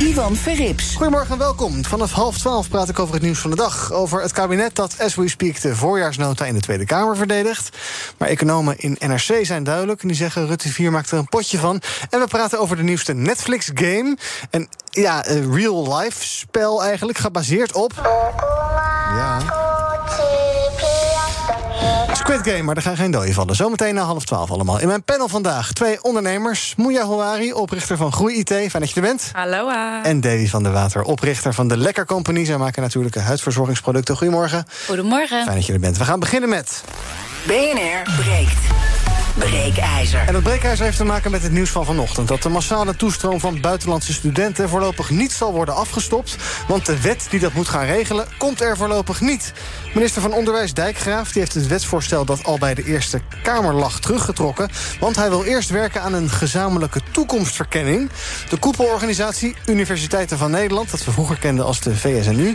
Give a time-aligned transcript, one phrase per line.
[0.00, 0.94] Ivan Verrips.
[0.94, 1.84] Goedemorgen en welkom.
[1.84, 3.92] Vanaf half twaalf praat ik over het nieuws van de dag.
[3.92, 7.76] Over het kabinet dat, as we speak, de voorjaarsnota in de Tweede Kamer verdedigt.
[8.18, 10.02] Maar economen in NRC zijn duidelijk.
[10.02, 11.80] En die zeggen, Rutte 4 maakt er een potje van.
[12.10, 14.16] En we praten over de nieuwste Netflix-game.
[14.50, 17.92] Een ja, een real-life spel eigenlijk, gebaseerd op...
[19.16, 19.65] Ja...
[22.36, 23.54] Squid Game, maar er gaan geen doden vallen.
[23.54, 24.80] Zometeen na half twaalf allemaal.
[24.80, 26.74] In mijn panel vandaag twee ondernemers.
[26.76, 28.48] Moeja Houari, oprichter van Groei IT.
[28.48, 29.30] Fijn dat je er bent.
[29.32, 29.70] Hallo.
[30.02, 32.44] En Davy van der Water, oprichter van de Lekker Company.
[32.44, 34.16] Zij maken natuurlijke huidverzorgingsproducten.
[34.16, 34.66] Goedemorgen.
[34.86, 35.42] Goedemorgen.
[35.42, 35.96] Fijn dat je er bent.
[35.98, 36.84] We gaan beginnen met...
[37.46, 38.95] BNR breekt.
[39.38, 40.20] Breekijzer.
[40.26, 42.28] En dat breekijzer heeft te maken met het nieuws van vanochtend...
[42.28, 44.68] dat de massale toestroom van buitenlandse studenten...
[44.68, 46.36] voorlopig niet zal worden afgestopt...
[46.68, 49.52] want de wet die dat moet gaan regelen, komt er voorlopig niet.
[49.94, 52.24] Minister van Onderwijs Dijkgraaf die heeft het wetsvoorstel...
[52.24, 54.70] dat al bij de Eerste Kamer lag teruggetrokken...
[55.00, 58.10] want hij wil eerst werken aan een gezamenlijke toekomstverkenning.
[58.48, 60.90] De koepelorganisatie Universiteiten van Nederland...
[60.90, 62.54] dat we vroeger kenden als de VSNU...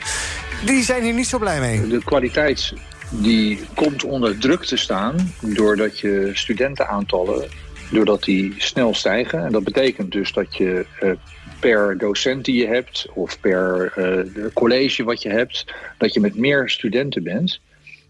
[0.66, 1.88] die zijn hier niet zo blij mee.
[1.88, 2.74] De kwaliteit
[3.12, 7.50] die komt onder druk te staan doordat je studentenaantallen
[7.92, 9.46] doordat die snel stijgen.
[9.46, 11.12] En dat betekent dus dat je uh,
[11.60, 16.36] per docent die je hebt of per uh, college wat je hebt, dat je met
[16.36, 17.60] meer studenten bent.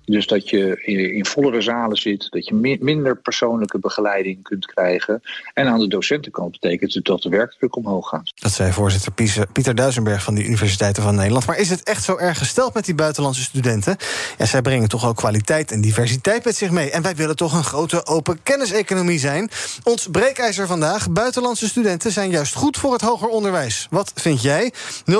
[0.05, 5.21] Dus dat je in vollere zalen zit, dat je minder persoonlijke begeleiding kunt krijgen.
[5.53, 8.31] En aan de docentenkant betekent het dat de werkdruk omhoog gaat.
[8.35, 9.11] Dat zei voorzitter
[9.51, 11.45] Pieter Duisenberg van de Universiteiten van Nederland.
[11.45, 13.97] Maar is het echt zo erg gesteld met die buitenlandse studenten?
[14.37, 16.91] Ja, zij brengen toch ook kwaliteit en diversiteit met zich mee.
[16.91, 19.49] En wij willen toch een grote open kenniseconomie zijn.
[19.83, 23.87] Ons breekijzer vandaag: buitenlandse studenten zijn juist goed voor het hoger onderwijs.
[23.89, 24.73] Wat vind jij?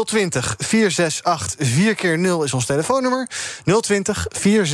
[0.06, 3.30] 020 468 4 keer 0 is ons telefoonnummer.
[3.64, 4.71] 020 468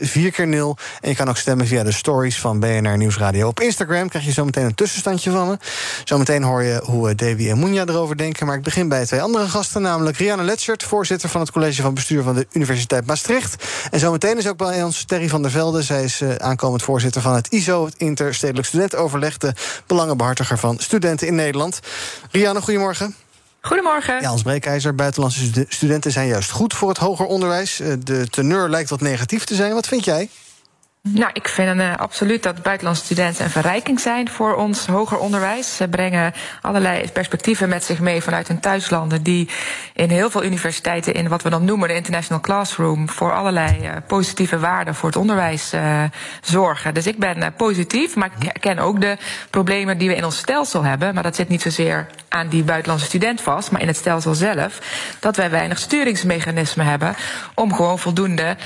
[0.00, 3.48] 4 keer 0 En je kan ook stemmen via de stories van BNR Nieuwsradio.
[3.48, 5.58] Op Instagram krijg je zometeen een tussenstandje van me.
[6.04, 8.46] Zometeen hoor je hoe eh, Davy en Moenja erover denken.
[8.46, 10.82] Maar ik begin bij twee andere gasten, namelijk Rianne Letschert...
[10.82, 13.64] voorzitter van het college van bestuur van de Universiteit Maastricht.
[13.90, 15.82] En zometeen is ook bij ons Terry van der Velde.
[15.82, 17.84] Zij is uh, aankomend voorzitter van het ISO...
[17.84, 19.36] het Interstedelijk Studentenoverleg...
[19.36, 19.52] de
[19.86, 21.80] belangenbehartiger van studenten in Nederland.
[22.30, 23.27] Rianne, goedemorgen.
[23.60, 24.20] Goedemorgen.
[24.20, 27.80] Ja, als breekijzer, buitenlandse studenten zijn juist goed voor het hoger onderwijs.
[27.80, 29.72] Eh, de teneur lijkt wat negatief te zijn.
[29.72, 30.28] Wat vind jij?
[31.02, 35.76] Nou, ik vind uh, absoluut dat buitenlandse studenten een verrijking zijn voor ons hoger onderwijs.
[35.76, 39.48] Ze brengen allerlei perspectieven met zich mee vanuit hun thuislanden, die
[39.94, 43.92] in heel veel universiteiten in wat we dan noemen de international classroom voor allerlei uh,
[44.06, 46.02] positieve waarden voor het onderwijs uh,
[46.40, 46.94] zorgen.
[46.94, 49.16] Dus ik ben positief, maar ik herken ook de
[49.50, 51.14] problemen die we in ons stelsel hebben.
[51.14, 54.80] Maar dat zit niet zozeer aan die buitenlandse student vast, maar in het stelsel zelf.
[55.20, 57.14] Dat wij weinig sturingsmechanismen hebben
[57.54, 58.56] om gewoon voldoende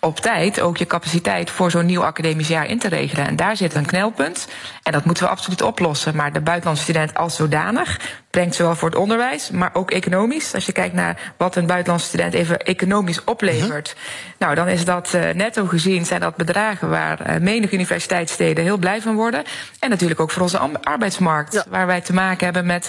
[0.00, 3.26] op tijd ook je capaciteit voor zo'n nieuw academisch jaar in te regelen.
[3.26, 4.48] En daar zit een knelpunt.
[4.82, 6.16] En dat moeten we absoluut oplossen.
[6.16, 10.54] Maar de buitenlandse student als zodanig brengt zowel voor het onderwijs, maar ook economisch.
[10.54, 13.88] Als je kijkt naar wat een buitenlandse student even economisch oplevert.
[13.88, 14.38] Uh -huh.
[14.38, 18.78] Nou, dan is dat uh, netto gezien zijn dat bedragen waar uh, menig universiteitssteden heel
[18.78, 19.44] blij van worden.
[19.78, 21.64] En natuurlijk ook voor onze arbeidsmarkt, ja.
[21.68, 22.88] waar wij te maken hebben met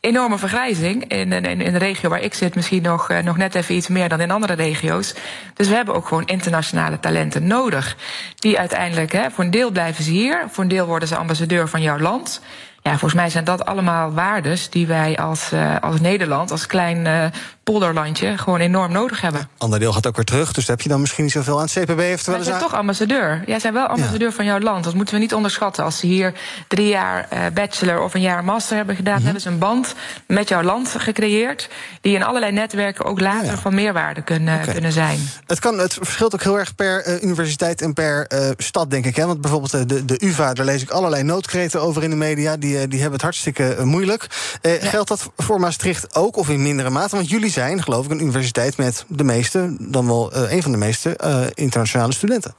[0.00, 1.04] enorme vergrijzing.
[1.04, 3.88] In, in, in de regio waar ik zit misschien nog, uh, nog net even iets
[3.88, 5.14] meer dan in andere regio's.
[5.54, 7.96] Dus we hebben ook gewoon internationale talenten nodig.
[8.34, 10.46] Die uiteindelijk, hè, voor een deel blijven ze hier.
[10.50, 12.40] Voor een deel worden ze ambassadeur van jouw land.
[12.88, 17.04] Ja, volgens mij zijn dat allemaal waardes die wij als, uh, als Nederland, als klein
[17.04, 17.24] uh,
[17.72, 19.48] polderlandje, gewoon enorm nodig hebben.
[19.58, 21.68] Ander deel gaat ook weer terug, dus heb je dan misschien niet zoveel aan.
[21.70, 23.42] Het CPB heeft wel bent toch ambassadeur.
[23.46, 24.34] Jij bent wel ambassadeur ja.
[24.34, 24.84] van jouw land.
[24.84, 25.84] Dat moeten we niet onderschatten.
[25.84, 26.32] Als ze hier
[26.68, 29.24] drie jaar uh, bachelor of een jaar master hebben gedaan, mm -hmm.
[29.24, 29.94] hebben ze een band
[30.26, 31.68] met jouw land gecreëerd.
[32.00, 33.58] Die in allerlei netwerken ook later ja, ja.
[33.58, 34.72] van meerwaarde kunnen, okay.
[34.72, 35.18] kunnen zijn.
[35.46, 39.06] Het, kan, het verschilt ook heel erg per uh, universiteit en per uh, stad, denk
[39.06, 39.16] ik.
[39.16, 39.26] Hè?
[39.26, 42.56] Want bijvoorbeeld de, de UVA, daar lees ik allerlei noodkreten over in de media.
[42.56, 44.26] Die, die hebben het hartstikke moeilijk.
[44.62, 47.16] Geldt dat voor Maastricht ook, of in mindere mate?
[47.16, 50.72] Want jullie zijn, geloof ik, een universiteit met de meeste, dan wel uh, een van
[50.72, 52.54] de meeste uh, internationale studenten.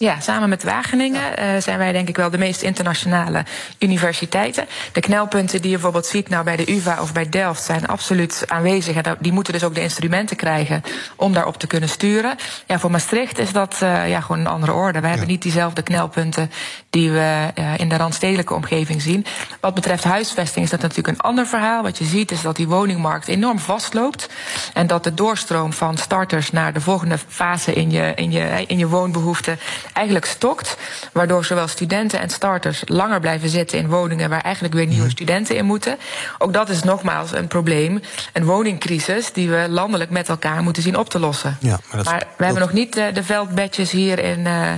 [0.00, 3.44] Ja, samen met Wageningen eh, zijn wij denk ik wel de meest internationale
[3.78, 4.66] universiteiten.
[4.92, 8.44] De knelpunten die je bijvoorbeeld ziet nou bij de UvA of bij Delft zijn absoluut
[8.46, 8.96] aanwezig.
[8.96, 10.82] En die moeten dus ook de instrumenten krijgen
[11.16, 12.36] om daarop te kunnen sturen.
[12.66, 15.00] Ja, voor Maastricht is dat uh, ja, gewoon een andere orde.
[15.00, 16.50] Wij hebben niet diezelfde knelpunten
[16.90, 19.26] die we uh, in de randstedelijke omgeving zien.
[19.60, 21.82] Wat betreft huisvesting is dat natuurlijk een ander verhaal.
[21.82, 24.28] Wat je ziet is dat die woningmarkt enorm vastloopt.
[24.74, 28.78] En dat de doorstroom van starters naar de volgende fase in je, in je, in
[28.78, 29.58] je woonbehoeften
[29.92, 30.76] eigenlijk stokt.
[31.12, 35.56] Waardoor zowel studenten en starters langer blijven zitten in woningen waar eigenlijk weer nieuwe studenten
[35.56, 35.98] in moeten.
[36.38, 38.00] Ook dat is nogmaals een probleem.
[38.32, 41.56] Een woningcrisis die we landelijk met elkaar moeten zien op te lossen.
[41.60, 44.38] Ja, maar, maar we hebben nog niet de, de veldbedjes hier in.
[44.38, 44.72] Uh,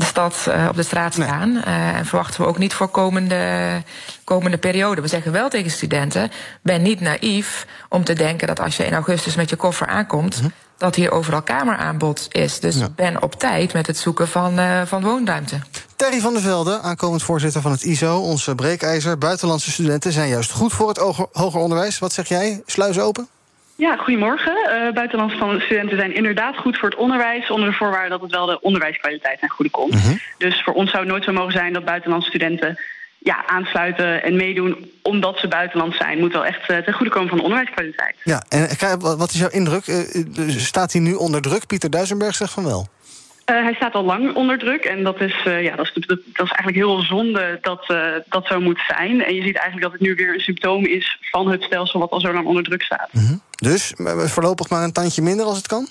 [0.00, 1.52] de stad uh, op de straat staan.
[1.52, 1.62] Nee.
[1.66, 3.82] Uh, en verwachten we ook niet voor komende,
[4.24, 5.00] komende periode.
[5.00, 6.30] We zeggen wel tegen studenten:
[6.62, 10.36] ben niet naïef om te denken dat als je in augustus met je koffer aankomt.
[10.36, 12.60] Mm -hmm dat hier overal kameraanbod is.
[12.60, 12.88] Dus ja.
[12.96, 15.58] ben op tijd met het zoeken van, uh, van woonruimte.
[15.96, 19.18] Terry van der Velde, aankomend voorzitter van het ISO, onze breekijzer.
[19.18, 20.98] Buitenlandse studenten zijn juist goed voor het
[21.32, 21.98] hoger onderwijs.
[21.98, 22.62] Wat zeg jij?
[22.66, 23.28] Sluizen open?
[23.76, 24.52] Ja, goedemorgen.
[24.66, 27.50] Uh, buitenlandse studenten zijn inderdaad goed voor het onderwijs...
[27.50, 29.94] onder de voorwaarde dat het wel de onderwijskwaliteit ten goede komt.
[29.94, 30.20] Mm -hmm.
[30.38, 32.78] Dus voor ons zou het nooit zo mogen zijn dat buitenlandse studenten
[33.22, 36.18] ja, aansluiten en meedoen omdat ze buitenland zijn.
[36.18, 38.14] Moet wel echt uh, ten goede komen van de onderwijskwaliteit.
[38.24, 38.68] Ja, en
[39.00, 39.86] wat is jouw indruk?
[39.86, 41.66] Uh, staat hij nu onder druk?
[41.66, 42.88] Pieter Duisenberg zegt van wel.
[43.50, 46.08] Uh, hij staat al lang onder druk en dat is, uh, ja, dat is, dat,
[46.08, 49.24] dat is eigenlijk heel zonde dat uh, dat zo moet zijn.
[49.24, 52.10] En je ziet eigenlijk dat het nu weer een symptoom is van het stelsel wat
[52.10, 53.08] al zo lang onder druk staat.
[53.12, 53.42] Mm -hmm.
[53.60, 55.88] Dus voorlopig maar een tandje minder als het kan?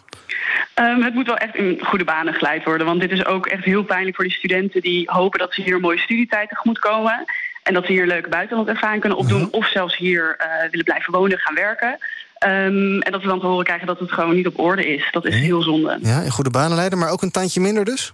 [0.75, 2.87] Um, het moet wel echt in goede banen geleid worden.
[2.87, 5.75] Want dit is ook echt heel pijnlijk voor die studenten die hopen dat ze hier
[5.75, 7.25] een mooie studietijd tegemoet komen.
[7.63, 9.41] En dat ze hier een leuke buitenlandervaring kunnen opdoen.
[9.41, 9.49] -hmm.
[9.51, 10.37] Of zelfs hier
[10.71, 11.97] willen blijven wonen, gaan werken.
[12.45, 15.07] Um, en dat we dan te horen krijgen dat het gewoon niet op orde is.
[15.11, 15.43] Dat is nee.
[15.43, 15.97] heel zonde.
[16.01, 18.13] Ja, in goede banen leiden, maar ook een tandje minder dus?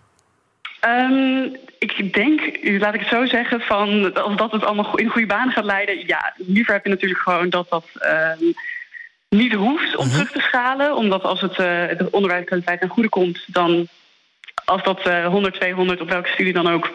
[0.88, 5.28] Um, ik denk, laat ik het zo zeggen, van als dat het allemaal in goede
[5.28, 6.08] banen gaat leiden...
[6.08, 7.86] ja, liever heb je natuurlijk gewoon dat dat
[8.40, 8.54] um,
[9.30, 10.20] niet hoeft om uh -huh.
[10.20, 10.96] terug te schalen.
[10.96, 13.44] Omdat als het uh, de onderwijskwaliteit ten goede komt...
[13.48, 13.88] dan
[14.66, 16.92] als dat uh, 100, 200 op welke studie dan ook...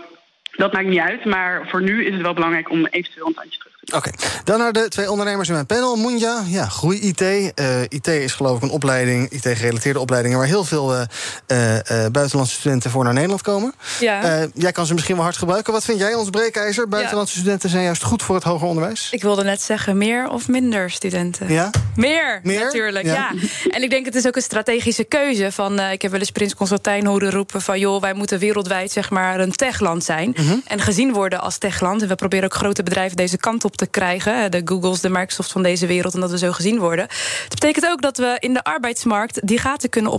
[0.51, 1.25] dat maakt niet uit.
[1.25, 4.13] Maar voor nu is het wel belangrijk om eventueel een tandje terug Oké, okay.
[4.45, 5.97] dan naar de twee ondernemers in mijn panel.
[5.97, 7.21] Munja, ja, groei IT.
[7.21, 10.39] Uh, IT is geloof ik een opleiding, IT-gerelateerde opleidingen...
[10.39, 11.01] waar heel veel uh,
[11.47, 13.75] uh, buitenlandse studenten voor naar Nederland komen.
[14.01, 14.49] Ja.
[14.55, 15.73] jij kan ze misschien wel hard gebruiken.
[15.73, 16.89] Wat vind jij, ons breekijzer?
[16.89, 17.41] Buitenlandse ja.
[17.41, 19.09] studenten zijn juist goed voor het hoger onderwijs?
[19.11, 21.53] Ik wilde net zeggen, meer of minder studenten?
[21.53, 21.71] Ja?
[21.95, 22.65] Meer, meer?
[22.65, 23.15] natuurlijk, ja.
[23.15, 23.33] ja.
[23.71, 25.53] En ik denk het is ook een strategische keuze.
[25.53, 27.79] Van, ik heb wel eens Prins Constantijn horen roepen van...
[27.79, 30.31] joh, wij moeten wereldwijd zeg maar een techland zijn.
[30.31, 30.43] Mhm.
[30.43, 30.63] Mm -hmm.
[30.67, 32.03] En gezien worden als techland.
[32.03, 34.51] En we proberen ook grote bedrijven deze kant op te krijgen.
[34.51, 36.15] De Googles, de Microsoft van deze wereld.
[36.15, 37.07] En dat we zo gezien worden.
[37.49, 40.13] Dat betekent ook dat we in de arbeidsmarkt die gaten kunnen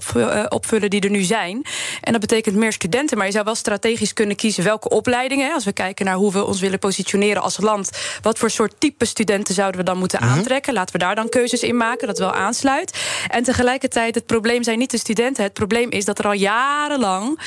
[0.51, 1.65] opvullen die er nu zijn.
[2.01, 3.17] En dat betekent meer studenten.
[3.17, 5.53] Maar je zou wel strategisch kunnen kiezen welke opleidingen.
[5.53, 7.89] Als we kijken naar hoe we ons willen positioneren als land.
[8.21, 10.29] Wat voor soort type studenten zouden we dan moeten Mhm.
[10.31, 10.73] aantrekken?
[10.73, 12.07] Laten we daar dan keuzes in maken.
[12.07, 12.97] Dat wel aansluit.
[13.27, 15.43] En tegelijkertijd, het probleem zijn niet de studenten.
[15.43, 17.39] Het probleem is dat er al jarenlang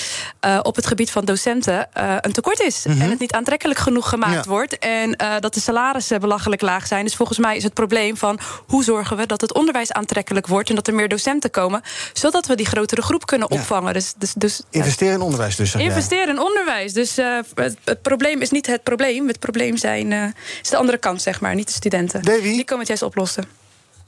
[0.47, 2.85] uh, op het gebied van docenten uh, een tekort is.
[2.87, 3.01] Mhm.
[3.01, 4.51] En het niet aantrekkelijk genoeg gemaakt Ja.
[4.51, 4.79] wordt.
[4.79, 7.05] En dat de salarissen belachelijk laag zijn.
[7.05, 10.69] Dus volgens mij is het probleem van hoe zorgen we dat het onderwijs aantrekkelijk wordt.
[10.69, 11.83] En dat er meer docenten komen.
[12.13, 13.59] Zodat we die grotere groep kunnen Ja.
[13.59, 13.93] opvangen.
[13.93, 15.75] Dus, dus, dus Investeer in onderwijs dus.
[15.75, 16.93] Investeer in onderwijs.
[16.93, 19.29] Dus uh, het, het, probleem is niet het probleem.
[19.29, 20.25] Het probleem zijn, uh,
[20.63, 22.23] is de andere kant, zeg maar, niet de studenten.
[22.23, 22.43] Davy?
[22.43, 23.45] Die komen het juist oplossen.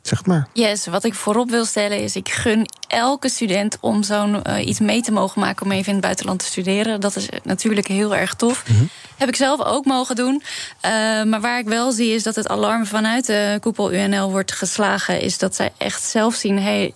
[0.03, 0.49] Zeg maar.
[0.53, 2.17] Yes, wat ik voorop wil stellen is...
[2.17, 2.67] ik gun
[2.97, 5.67] elke student om zo'n uh, iets mee te mogen maken...
[5.67, 7.01] om even in het buitenland te studeren.
[7.01, 8.65] Dat is natuurlijk heel erg tof.
[8.69, 8.85] Mhm.
[9.17, 10.43] Heb ik zelf ook mogen doen.
[10.43, 10.91] Uh,
[11.23, 15.21] maar waar ik wel zie is dat het alarm vanuit de koepel UNL wordt geslagen...
[15.21, 16.59] is dat zij echt zelf zien...
[16.59, 16.95] Hey,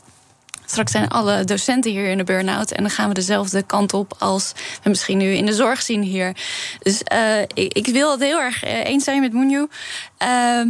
[0.65, 2.71] Straks zijn alle docenten hier in de burn-out.
[2.71, 4.53] En dan gaan we dezelfde kant op als
[4.83, 6.37] we misschien nu in de zorg zien hier.
[6.83, 9.69] Dus uh, ik, ik, wil het heel erg eens zijn met Moenju.
[10.23, 10.63] Uh,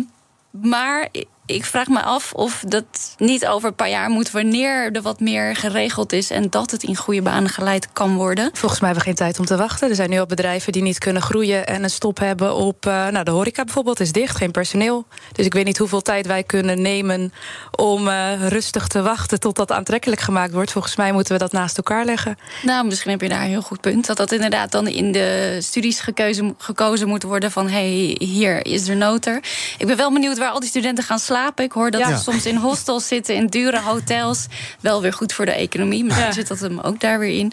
[0.51, 1.09] maar
[1.54, 4.30] ik vraag me af of dat niet over een paar jaar moet...
[4.30, 6.30] wanneer er wat meer geregeld is...
[6.30, 8.50] en dat het in goede banen geleid kan worden.
[8.52, 9.88] Volgens mij hebben we geen tijd om te wachten.
[9.88, 11.66] Er zijn nu al bedrijven die niet kunnen groeien...
[11.66, 12.87] en een stop hebben op...
[12.87, 15.07] Uh, nou, de horeca bijvoorbeeld is dicht, geen personeel.
[15.33, 17.33] Dus ik weet niet hoeveel tijd wij kunnen nemen...
[17.71, 20.73] om uh, rustig te wachten tot dat aantrekkelijk gemaakt wordt.
[20.73, 22.38] Volgens mij moeten we dat naast elkaar leggen.
[22.62, 24.07] Nou, misschien heb je daar een heel goed punt.
[24.07, 26.00] Dat dat inderdaad dan in de studies
[26.59, 27.50] gekozen moet worden...
[27.50, 29.42] van hey, hier is er noter.
[29.78, 31.65] Ik ben wel benieuwd waar al die studenten gaan slapen slapen.
[31.65, 34.47] Ik hoor dat ze soms in hostels zitten, in dure hotels.
[34.81, 36.05] Wel weer goed voor de economie.
[36.05, 36.33] Ja.
[36.33, 37.53] zit dat hem ook daar weer in.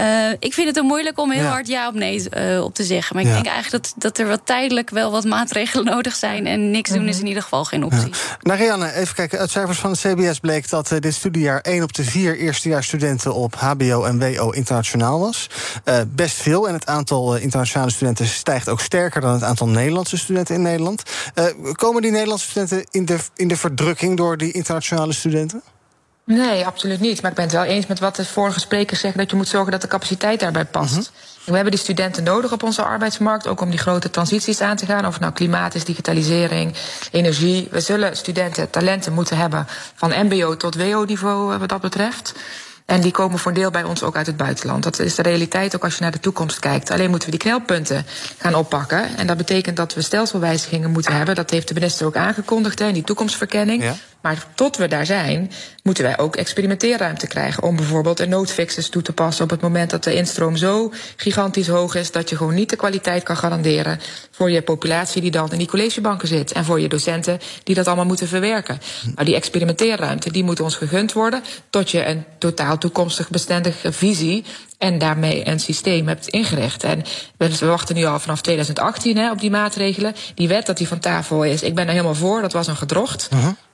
[0.00, 1.48] Uh, ik vind het ook moeilijk om heel Ja.
[1.50, 3.14] hard ja of nee uh, op te zeggen.
[3.16, 3.34] Maar ik Ja.
[3.42, 6.46] denk eigenlijk dat, dat er wat tijdelijk wel wat maatregelen nodig zijn.
[6.46, 8.12] En niks doen is in ieder geval geen optie.
[8.40, 9.38] Nou, Rianne, even kijken.
[9.38, 13.34] Uit cijfers van het CBS bleek dat eh, dit studiejaar 1 op de 4 eerstejaarsstudenten
[13.34, 15.46] op HBO en WO internationaal was.
[15.84, 16.68] Eh, best veel.
[16.68, 20.62] En het aantal eh, internationale studenten stijgt ook sterker dan het aantal Nederlandse studenten in
[20.62, 21.02] Nederland.
[21.34, 25.62] Eh, komen die Nederlandse studenten in de, in de verdrukking door die internationale studenten?
[26.24, 27.22] Nee, absoluut niet.
[27.22, 29.20] Maar ik ben het wel eens met wat de vorige sprekers zeggen...
[29.20, 31.12] dat je moet zorgen dat de capaciteit daarbij past.
[31.44, 33.46] We hebben die studenten nodig op onze arbeidsmarkt...
[33.46, 35.06] ook om die grote transities aan te gaan.
[35.06, 36.74] Of het nou klimaat is, digitalisering,
[37.10, 37.68] energie.
[37.70, 39.66] We zullen studenten talenten moeten hebben...
[39.94, 42.34] van mbo tot wo-niveau wat dat betreft.
[42.86, 44.82] En die komen voor een deel bij ons ook uit het buitenland.
[44.82, 46.90] Dat is de realiteit ook als je naar de toekomst kijkt.
[46.90, 48.06] Alleen moeten we die knelpunten
[48.38, 49.16] gaan oppakken.
[49.16, 51.34] En dat betekent dat we stelselwijzigingen moeten hebben.
[51.34, 53.82] Dat heeft de minister ook aangekondigd hè, in die toekomstverkenning.
[53.82, 53.94] Ja.
[54.22, 55.50] Maar tot we daar zijn,
[55.82, 57.62] moeten wij ook experimenteerruimte krijgen.
[57.62, 61.68] Om bijvoorbeeld een noodfixes toe te passen op het moment dat de instroom zo gigantisch
[61.68, 62.10] hoog is.
[62.10, 64.00] dat je gewoon niet de kwaliteit kan garanderen.
[64.30, 66.52] voor je populatie die dan in die collegebanken zit.
[66.52, 68.80] En voor je docenten die dat allemaal moeten verwerken.
[69.14, 71.42] Nou, die experimenteerruimte die moet ons gegund worden.
[71.70, 74.44] tot je een totaal toekomstig bestendige visie
[74.78, 76.84] en daarmee een systeem hebt ingericht.
[76.84, 77.02] En
[77.36, 80.14] we we wachten nu al vanaf 2018 hè, op die maatregelen.
[80.34, 82.76] Die wet dat die van tafel is, ik ben er helemaal voor, dat was een
[82.76, 83.28] gedrocht.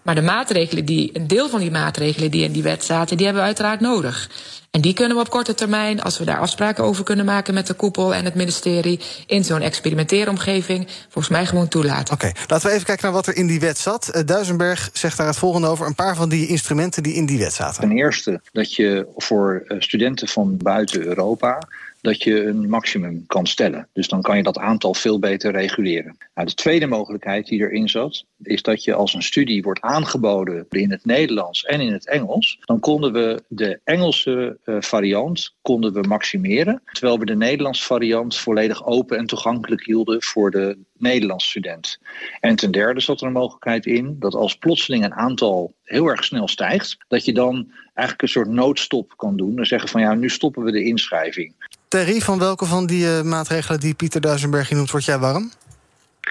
[0.08, 3.24] Maar de maatregelen die, een deel van die maatregelen die in die wet zaten, die
[3.26, 4.30] hebben we uiteraard nodig.
[4.70, 7.66] En die kunnen we op korte termijn, als we daar afspraken over kunnen maken met
[7.66, 12.14] de koepel en het ministerie, in zo'n experimenteeromgeving, volgens mij gewoon toelaten.
[12.14, 14.08] Oké, laten we even kijken naar wat er in die wet zat.
[14.08, 15.86] Eh, Duisenberg zegt daar het volgende over.
[15.86, 17.80] Een paar van die instrumenten die in die wet zaten.
[17.80, 21.58] Ten eerste dat je voor eh, studenten van buiten Europa
[22.00, 23.88] dat je een maximum kan stellen.
[23.92, 26.16] Dus dan kan je dat aantal veel beter reguleren.
[26.34, 30.66] Nou, de tweede mogelijkheid die erin zat, is dat je als een studie wordt aangeboden
[30.68, 35.92] in het Nederlands en in het Engels, dan konden we de Engelse eh, variant konden
[35.92, 41.48] we maximeren, terwijl we de Nederlandse variant volledig open en toegankelijk hielden voor de Nederlandse
[41.48, 41.98] student.
[42.40, 46.24] En ten derde zat er een mogelijkheid in dat als plotseling een aantal heel erg
[46.24, 50.14] snel stijgt, dat je dan eigenlijk een soort noodstop kan doen en zeggen van ja,
[50.14, 51.52] nu stoppen we de inschrijving.
[51.88, 55.50] Terry, van welke van die eh, maatregelen die Pieter Duisenberg noemt, word jij warm?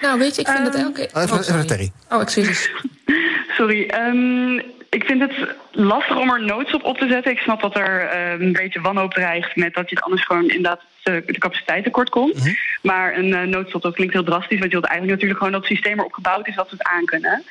[0.00, 1.08] Nou, weet je, ik vind dat Ehm, elke.
[1.14, 1.92] Oh, even, even naar Terry.
[2.10, 2.70] Oh, excuses.
[3.58, 3.86] Sorry.
[3.86, 4.58] ehm,
[4.90, 5.32] ik vind het
[5.72, 7.32] lastig om er noodstop op te zetten.
[7.32, 10.48] Ik snap dat er ehm, een beetje wanhoop dreigt met dat je het anders gewoon
[10.48, 12.56] inderdaad de, de capaciteit tekort komt.
[12.82, 14.58] Maar een eh, noodstop, dat klinkt heel drastisch.
[14.58, 16.86] Want je wilt eigenlijk natuurlijk gewoon dat het systeem erop gebouwd is dat we het
[16.86, 17.42] aankunnen.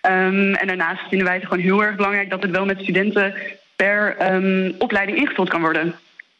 [0.00, 3.34] Ehm, en daarnaast vinden wij het gewoon heel erg belangrijk dat het wel met studenten
[3.76, 5.94] per ehm, opleiding ingevuld kan worden.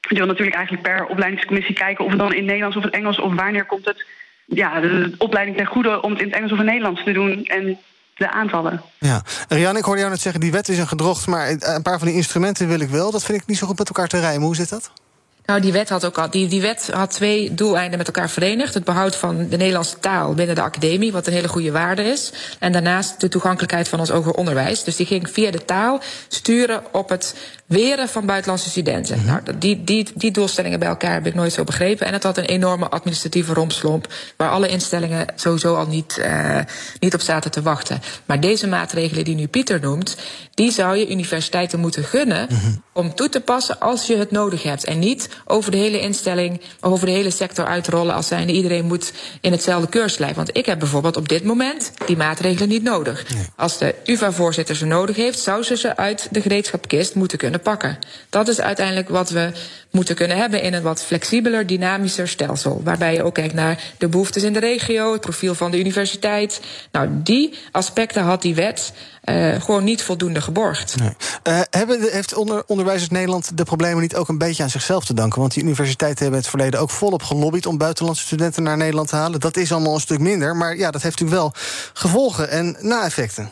[0.08, 3.20] Je wil natuurlijk eigenlijk per opleidingscommissie kijken of het dan in Nederlands of het Engels
[3.20, 4.04] of wanneer komt het
[4.44, 7.44] ja, de opleiding ten goede om het in het Engels of het Nederlands te doen
[7.44, 7.78] en
[8.14, 8.82] de aantallen.
[8.98, 9.22] Ja.
[9.48, 11.26] Rianne, ik hoorde jou net zeggen, die wet is een gedrocht...
[11.26, 13.10] maar een paar van die instrumenten wil ik wel.
[13.10, 14.46] Dat vind ik niet zo goed met elkaar te rijmen.
[14.46, 14.90] Hoe zit dat?
[15.46, 16.30] Nou, die wet had ook al.
[16.30, 18.74] Die, die wet had twee doeleinden met elkaar verenigd.
[18.74, 22.32] Het behoud van de Nederlandse taal binnen de academie, wat een hele goede waarde is.
[22.58, 24.84] En daarnaast de toegankelijkheid van ons hoger onderwijs.
[24.84, 27.34] Dus die ging via de taal sturen op het
[27.66, 29.24] weren van buitenlandse studenten.
[29.24, 32.06] Nou, dat- die, die, die doelstellingen bij elkaar heb ik nooit zo begrepen.
[32.06, 36.58] En het had een enorme administratieve rompslomp, waar alle instellingen sowieso al niet, eh,
[37.00, 38.00] niet op zaten te wachten.
[38.24, 40.16] Maar deze maatregelen die nu Pieter noemt,
[40.56, 42.48] die zou je universiteiten moeten gunnen
[42.92, 44.84] om toe te passen als je het nodig hebt.
[44.84, 49.12] En niet over de hele instelling, over de hele sector uitrollen als zijnde iedereen moet
[49.40, 50.36] in hetzelfde keurslijf.
[50.36, 53.26] Want ik heb bijvoorbeeld op dit moment die maatregelen niet nodig.
[53.56, 57.98] Als de UvA-voorzitter ze nodig heeft, zou ze ze uit de gereedschapkist moeten kunnen pakken.
[58.30, 59.52] Dat is uiteindelijk wat we
[59.90, 62.80] moeten kunnen hebben in een wat flexibeler, dynamischer stelsel.
[62.84, 66.60] Waarbij je ook kijkt naar de behoeftes in de regio, het profiel van de universiteit.
[66.92, 68.92] Nou, die aspecten had die wet
[69.26, 70.94] eh, gewoon niet voldoende geborgd.
[71.42, 75.14] Eh, hebben heeft onder, Onderwijzers Nederland de problemen niet ook een beetje aan zichzelf te
[75.14, 75.40] danken?
[75.40, 79.16] Want die universiteiten hebben het verleden ook volop gelobbyd om buitenlandse studenten naar Nederland te
[79.16, 79.40] halen.
[79.40, 81.52] Dat is allemaal een stuk minder, maar ja, dat heeft natuurlijk wel
[81.92, 83.50] gevolgen en na-effecten.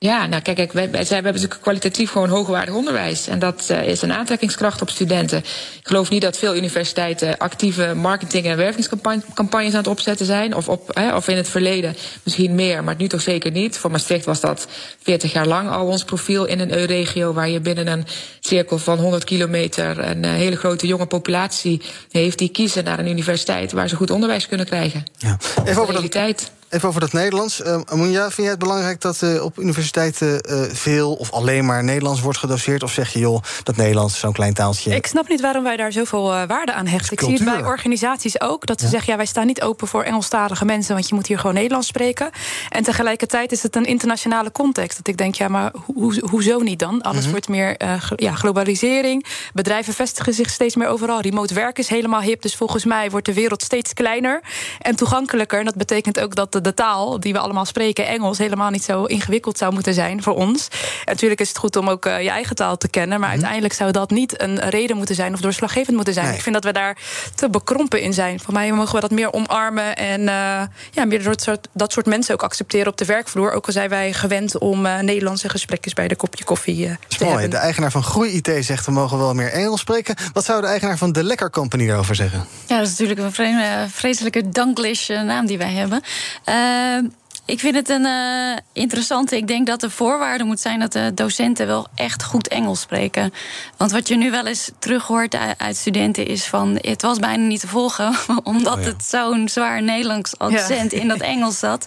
[0.00, 3.26] Ja, nou kijk, kijk wij, wij, hebben natuurlijk kwalitatief gewoon hoogwaardig onderwijs.
[3.26, 5.38] En dat eh, is een aantrekkingskracht op studenten.
[5.38, 10.54] Ik geloof niet dat veel universiteiten actieve marketing- en wervingscampagnes aan het opzetten zijn.
[10.54, 13.78] Of, op, hè, of in het verleden misschien meer, maar nu toch zeker niet.
[13.78, 14.66] Voor Maastricht was dat
[15.02, 17.32] 40 jaar lang al ons profiel in een EU-regio...
[17.32, 18.06] waar je binnen een
[18.40, 22.38] cirkel van 100 kilometer een eh, hele grote jonge populatie heeft...
[22.38, 25.04] die kiezen naar een universiteit waar ze goed onderwijs kunnen krijgen.
[25.16, 25.38] Ja.
[25.64, 26.50] Even over realiteit.
[26.70, 27.60] Even over dat Nederlands.
[27.60, 32.20] Uh, vind jij het belangrijk dat uh, op universiteiten uh, veel of alleen maar Nederlands
[32.20, 32.82] wordt gedoseerd?
[32.82, 34.94] Of zeg je, joh, dat Nederlands is zo'n klein taaltje?
[34.94, 37.12] Ik snap niet waarom wij daar zoveel waarde aan hechten.
[37.12, 38.90] Ik zie het bij organisaties ook, dat ze ja.
[38.90, 39.10] zeggen...
[39.10, 40.94] ja, wij staan niet open voor Engelstalige mensen...
[40.94, 42.30] want je moet hier gewoon Nederlands spreken.
[42.68, 44.96] En tegelijkertijd is het een internationale context.
[44.96, 47.02] Dat ik denk, ja, maar ho hoezo niet dan?
[47.02, 47.30] Alles Mhm.
[47.30, 47.76] wordt meer
[48.16, 49.26] ja, globalisering.
[49.52, 51.20] Bedrijven vestigen zich steeds meer overal.
[51.20, 52.42] Remote werk is helemaal hip.
[52.42, 54.40] Dus volgens mij wordt de wereld steeds kleiner
[54.80, 55.58] en toegankelijker.
[55.58, 59.04] En dat betekent ook dat de, taal die we allemaal spreken, Engels, helemaal niet zo
[59.04, 60.68] ingewikkeld zou moeten zijn voor ons.
[60.70, 63.20] En natuurlijk is het goed om ook uh, je eigen taal te kennen.
[63.20, 66.26] Maar uiteindelijk zou dat niet een reden moeten zijn of doorslaggevend moeten zijn.
[66.26, 66.34] Nee.
[66.34, 66.98] Ik vind dat we daar
[67.34, 68.40] te bekrompen in zijn.
[68.40, 72.06] Voor mij mogen we dat meer omarmen en uh, ja, meer dat soort, dat soort
[72.06, 73.52] mensen ook accepteren op de werkvloer.
[73.52, 77.16] Ook al zijn wij gewend om uh, Nederlandse gesprekjes bij de kopje koffie uh, te
[77.18, 77.30] mooi.
[77.30, 77.50] hebben.
[77.50, 80.14] De eigenaar van Groei IT zegt we mogen wel meer Engels spreken.
[80.32, 82.46] Wat zou de eigenaar van de Lekker Company daarover zeggen?
[82.66, 86.02] Ja, dat is natuurlijk een vre vreselijke Danglish naam die wij hebben.
[86.48, 87.10] Uh,
[87.48, 89.36] ik vind het een uh, interessante.
[89.36, 93.32] Ik denk dat de voorwaarde moet zijn dat de docenten wel echt goed Engels spreken.
[93.76, 96.78] Want wat je nu wel eens terug hoort uit studenten is van...
[96.80, 98.88] het was bijna niet te volgen, omdat oh ja.
[98.88, 101.00] het zo'n zwaar Nederlands accent ja.
[101.00, 101.86] in dat Engels zat.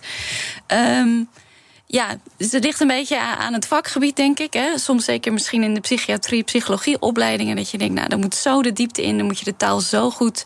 [0.68, 1.30] Um,
[1.86, 4.53] ja, dus het ligt een beetje aan het vakgebied, denk ik.
[4.53, 4.77] Hè.
[4.77, 7.56] Soms zeker misschien in de psychiatrie, psychologieopleidingen...
[7.56, 9.18] dat je denkt, nou, daar moet zo de diepte in...
[9.18, 10.46] dan moet je de taal zo goed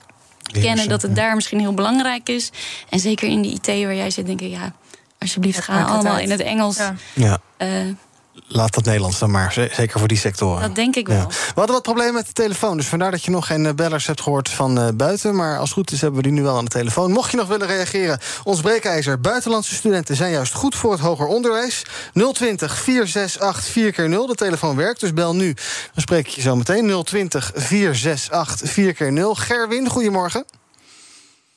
[0.51, 2.51] kennen dat het daar misschien heel belangrijk is.
[2.89, 4.73] En zeker in de IT waar jij zit, denk ik, ja,
[5.17, 6.77] alsjeblieft, ga allemaal in het Engels.
[6.77, 6.95] Ja.
[7.13, 7.39] ja.
[7.57, 7.93] Uh,
[8.47, 10.61] Laat dat Nederlands dan maar, zeker voor die sectoren.
[10.61, 11.17] Dat denk ik wel.
[11.17, 11.27] Ja.
[11.27, 14.21] We hadden wat problemen met de telefoon, dus vandaar dat je nog geen bellers hebt
[14.21, 15.35] gehoord van uh, buiten.
[15.35, 17.11] Maar als het goed is, hebben we die nu wel aan de telefoon.
[17.11, 19.19] Mocht je nog willen reageren, ons breekijzer.
[19.19, 21.85] Buitenlandse studenten zijn juist goed voor het hoger onderwijs.
[22.33, 25.53] 020 468 4 keer 0 De telefoon werkt, dus bel nu.
[25.53, 27.03] Dan spreek ik je zo meteen.
[27.03, 30.45] 020 468 4 keer 0 Gerwin, goedemorgen.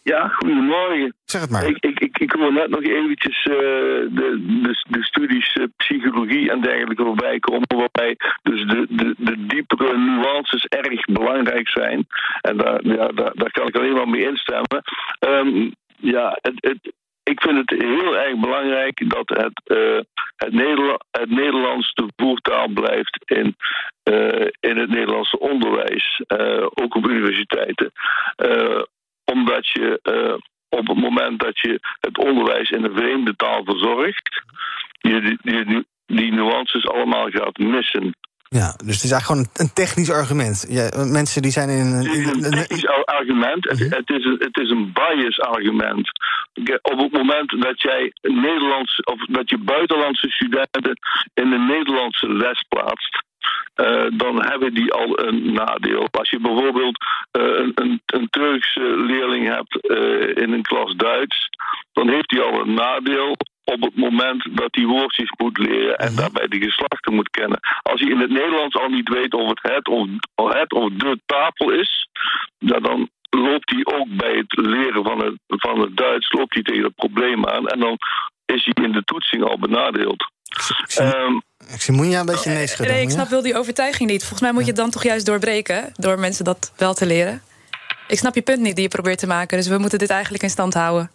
[0.08, 1.14] Ja, goedemorgen.
[1.24, 1.66] Zeg het maar.
[1.66, 4.28] Ik, ik, ik, ik wil net nog eventjes uh, de,
[4.62, 7.66] de, de, studies uh, psychologie en dergelijke voorbij komen.
[7.76, 12.06] Waarbij dus de, de, de diepere nuances erg belangrijk zijn.
[12.40, 14.82] En daar, ja, daar, daar kan ik alleen maar mee instemmen.
[15.20, 20.00] Um, ja, het, het, ik vind het heel erg belangrijk dat het, uh,
[20.36, 23.56] het, Nederla het Nederlands de voertaal blijft in,
[24.60, 26.22] in het Nederlandse onderwijs.
[26.74, 27.92] ook op universiteiten
[29.34, 30.34] omdat je uh,
[30.68, 34.42] op het moment dat je het onderwijs in een vreemde taal verzorgt,
[34.98, 38.14] je die, die, die nuances allemaal gaat missen.
[38.50, 40.66] Ja, dus het is eigenlijk gewoon een technisch argument.
[40.68, 42.06] Ja, mensen die zijn in een.
[42.06, 43.64] Het is een technisch argument.
[43.64, 46.10] Het, het, is, een, het is een bias argument.
[46.82, 50.98] Op het moment dat jij Nederlands of dat je buitenlandse studenten
[51.34, 53.26] in een Nederlandse les plaatst.
[53.76, 56.08] Uh, dan hebben die al een nadeel.
[56.10, 57.04] Als je bijvoorbeeld
[57.38, 59.86] uh, een, een, een Turkse leerling hebt
[60.38, 61.48] in een klas Duits,
[61.92, 66.16] dan heeft hij al een nadeel op het moment dat hij woordjes moet leren en
[66.16, 67.60] daarbij de geslachten moet kennen.
[67.82, 71.20] Als hij in het Nederlands al niet weet of het het of, het of de
[71.26, 72.08] tafel is,
[72.58, 76.84] dan loopt hij ook bij het leren van het, van het Duits loopt hij tegen
[76.84, 77.98] het probleem aan en dan
[78.46, 80.30] is hij in de toetsing al benadeeld.
[81.00, 81.42] Um,
[81.74, 82.94] ik zie Moenja een beetje nee schudden.
[82.94, 84.20] Nee, ik snap wel die overtuiging niet.
[84.20, 85.92] Volgens mij moet je het dan toch juist doorbreken...
[85.94, 87.42] door mensen dat wel te leren.
[88.08, 89.56] Ik snap je punt niet die je probeert te maken.
[89.56, 91.10] Dus we moeten dit eigenlijk in stand houden.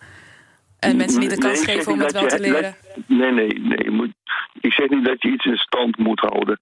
[0.79, 2.75] En mensen niet de kans nee, geven om het wel je, te leren.
[3.07, 3.89] Nee, nee, nee.
[3.89, 4.13] Moet,
[4.59, 6.59] ik zeg niet dat je iets in stand moet houden.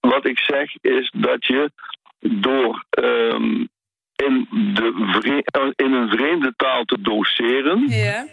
[0.00, 1.70] Wat ik zeg is dat je
[2.20, 3.68] door um,
[4.16, 7.88] in, de vre in een vreemde taal te doseren...
[7.88, 8.26] Ja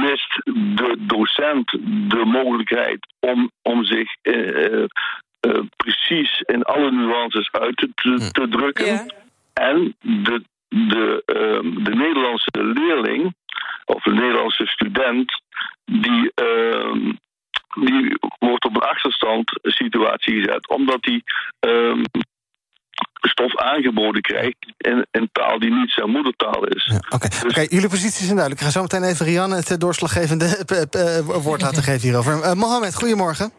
[0.00, 1.70] mist de docent
[2.10, 4.84] de mogelijkheid om, om zich uh,
[5.46, 8.86] uh, precies in alle nuances uit te, te, te drukken.
[8.86, 9.06] Ja.
[9.52, 13.34] En de, de, uh, de Nederlandse leerling
[13.84, 15.40] of de Nederlandse student,
[15.84, 17.12] die, ehm,
[17.74, 21.22] die wordt op een achterstand situatie gezet, omdat die
[21.60, 22.02] ehm,
[23.20, 26.84] stof aangeboden krijgt in een taal die niet zijn moedertaal is.
[26.84, 27.28] Ja, Oké, okay.
[27.28, 27.42] dus...
[27.42, 28.60] okay, jullie posities zijn duidelijk.
[28.60, 30.64] Ik ga zo meteen even Rianne het doorslaggevende
[31.42, 32.32] woord laten geven hierover.
[32.32, 33.52] Uh, Mohamed, goedemorgen.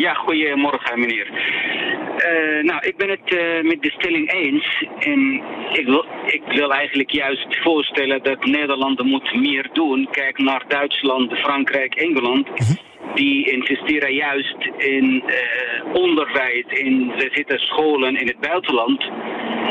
[0.00, 1.28] Ja, goedemorgen meneer.
[1.28, 4.84] Uh, nou, ik ben het uh, met de stelling eens.
[4.98, 10.08] En ik wil, ik wil eigenlijk juist voorstellen dat Nederland moet meer doen.
[10.10, 12.48] Kijk naar Duitsland, Frankrijk, Engeland.
[12.48, 19.04] -huh die investeren juist in uh, onderwijs, in ze zitten scholen in het buitenland,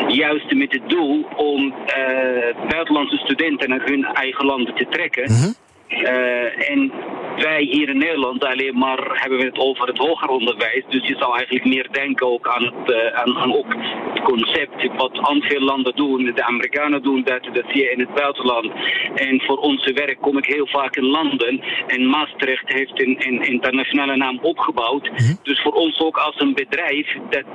[0.08, 5.24] juist met het doel om uh, buitenlandse studenten naar hun eigen landen te trekken.
[5.24, 5.69] Mhm.
[5.90, 6.92] Uh, en
[7.38, 10.84] wij hier in Nederland alleen maar hebben we het over het hoger onderwijs.
[10.90, 13.74] Dus je zou eigenlijk meer denken ook aan het, uh, aan, aan ook
[14.14, 16.32] het concept wat aan veel landen doen.
[16.36, 18.72] De Amerikanen doen dat, dat zie je in het buitenland.
[19.16, 21.62] En voor onze werk kom ik heel vaak in landen.
[21.88, 25.12] En Maastricht heeft een, een internationale naam opgebouwd.
[25.44, 27.46] Dus voor ons ook als een bedrijf, dat,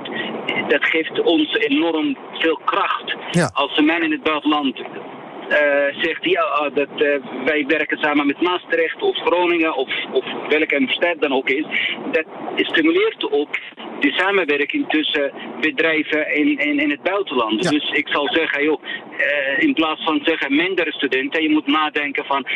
[0.67, 3.15] dat geeft ons enorm veel kracht.
[3.31, 3.49] Ja.
[3.53, 4.85] Als een man in het buitenland eh,
[6.01, 10.85] zegt ja, ah, dat, eh, wij werken samen met Maastricht of Groningen of, of welke
[10.87, 11.95] stad dan ook is.
[12.11, 13.57] Dat stimuleert ook
[13.99, 15.31] de samenwerking tussen
[15.61, 17.63] bedrijven in, in, in het buitenland.
[17.63, 17.69] Ja.
[17.69, 18.81] Dus ik zou zeggen, joh,
[19.17, 22.47] eh, in plaats van zeggen minder studenten, je moet nadenken van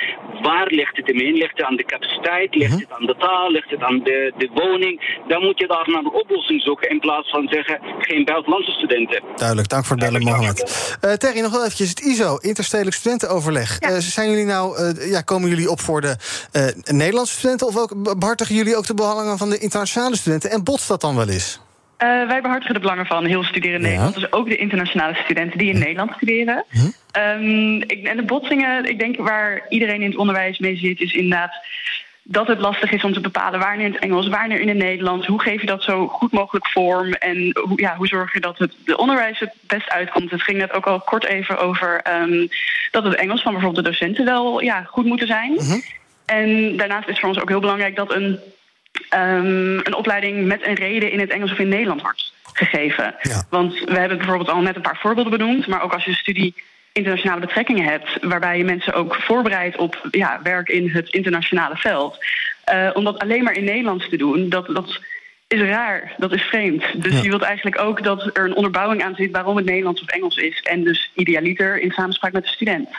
[0.41, 1.33] waar ligt het hem in?
[1.33, 2.55] Ligt het aan de capaciteit?
[2.55, 3.51] Ligt het aan de taal?
[3.51, 5.21] Ligt het aan de, de woning?
[5.27, 9.21] Dan moet je daar naar een oplossing zoeken in plaats van zeggen geen buitenlandse studenten.
[9.35, 10.97] Duidelijk, dank voor het bellen, Mohammed.
[11.01, 13.79] Eh, Terry, nog wel eventjes het ISO, Interstedelijk Studentenoverleg.
[13.79, 16.15] Eh, zijn jullie nou, eh, ja, komen jullie op voor de
[16.51, 17.67] eh, Nederlandse studenten...
[17.67, 20.51] of ook behartigen jullie ook de belangen van de internationale studenten?
[20.51, 21.59] En botst dat dan wel eens?
[21.99, 23.87] Eh, wij behartigen de belangen van heel studeren in Ja.
[23.87, 24.15] Nederland.
[24.15, 26.65] Dus ook de internationale studenten die in Nederland studeren.
[27.11, 31.13] Ehm, ik, en de botsingen, ik denk waar iedereen in het onderwijs mee zit, is
[31.13, 31.53] inderdaad
[32.23, 35.27] dat het lastig is om te bepalen wanneer in het Engels, wanneer in het Nederlands.
[35.27, 37.13] Hoe geef je dat zo goed mogelijk vorm?
[37.13, 40.31] En hoe, ja, hoe zorg je dat het de onderwijs het best uitkomt?
[40.31, 42.47] Het ging net ook al kort even over ehm,
[42.91, 45.57] dat het Engels van bijvoorbeeld de docenten wel ja, goed moeten zijn.
[46.25, 48.39] En daarnaast is voor ons ook heel belangrijk dat een,
[49.09, 53.15] ehm, een opleiding met een reden in het Engels of in het Nederlands wordt gegeven.
[53.49, 56.15] Want we hebben bijvoorbeeld al net een paar voorbeelden benoemd, maar ook als je een
[56.15, 56.55] studie
[56.91, 62.17] internationale betrekkingen hebt, waarbij je mensen ook voorbereidt op ja, werk in het internationale veld.
[62.63, 64.99] Eh, om dat alleen maar in Nederlands te doen, dat, dat
[65.47, 66.83] is raar, dat is vreemd.
[67.03, 70.07] Dus je wilt eigenlijk ook dat er een onderbouwing aan zit waarom het Nederlands of
[70.07, 70.61] Engels is.
[70.61, 72.89] En dus idealiter in samenspraak met de student.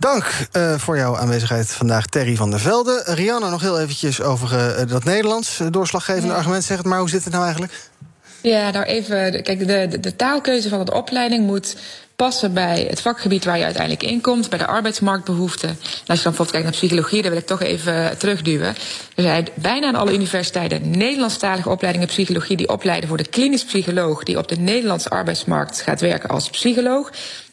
[0.00, 3.02] Dank eh, voor jouw aanwezigheid vandaag, Terry van der Velde.
[3.04, 5.60] Rianna, nog heel eventjes over eh, dat Nederlands.
[5.60, 6.98] Eh, Doorslaggevende argument, zeg het maar.
[6.98, 7.72] Hoe zit het nou eigenlijk?
[8.40, 9.42] Ja, nou even.
[9.42, 11.76] Kijk, de, de, de taalkeuze van de opleiding moet
[12.16, 15.68] passen bij het vakgebied waar je uiteindelijk in komt, bij de arbeidsmarktbehoeften.
[15.68, 18.68] En als je dan bijvoorbeeld kijkt naar psychologie, daar wil ik toch even terugduwen.
[19.14, 24.22] Er zijn bijna aan alle universiteiten Nederlandstalige opleidingen psychologie die opleiden voor de klinisch psycholoog
[24.22, 27.10] die op de Nederlandse arbeidsmarkt gaat werken als psycholoog.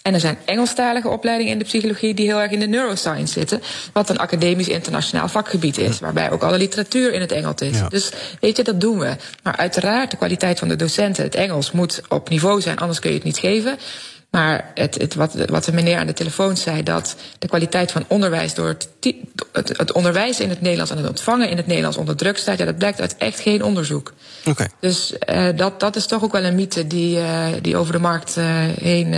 [0.08, 3.62] En er zijn Engelstalige opleidingen in de psychologie die heel erg in de neuroscience zitten.
[3.94, 6.00] Wat een academisch internationaal vakgebied is.
[6.00, 7.78] Waarbij ook alle literatuur in het Engels is.
[7.78, 7.88] Ja.
[7.88, 9.16] Dus weet je, dat doen we.
[9.44, 13.10] Maar uiteraard, de kwaliteit van de docenten, het Engels moet op niveau zijn, anders kun
[13.10, 13.78] je het niet geven.
[14.38, 18.06] Maar het, het, wat, wat de meneer aan de telefoon zei, dat de kwaliteit van
[18.08, 18.90] onderwijs door het,
[19.52, 22.58] het, het onderwijs in het Nederlands en het ontvangen in het Nederlands onder druk staat,
[22.58, 24.14] ja, dat blijkt uit echt geen onderzoek.
[24.46, 24.68] Oké.
[24.80, 28.00] Dus eh, dat, dat is toch ook wel een mythe die, eh, die over de
[28.00, 28.46] markt eh,
[28.80, 29.14] heen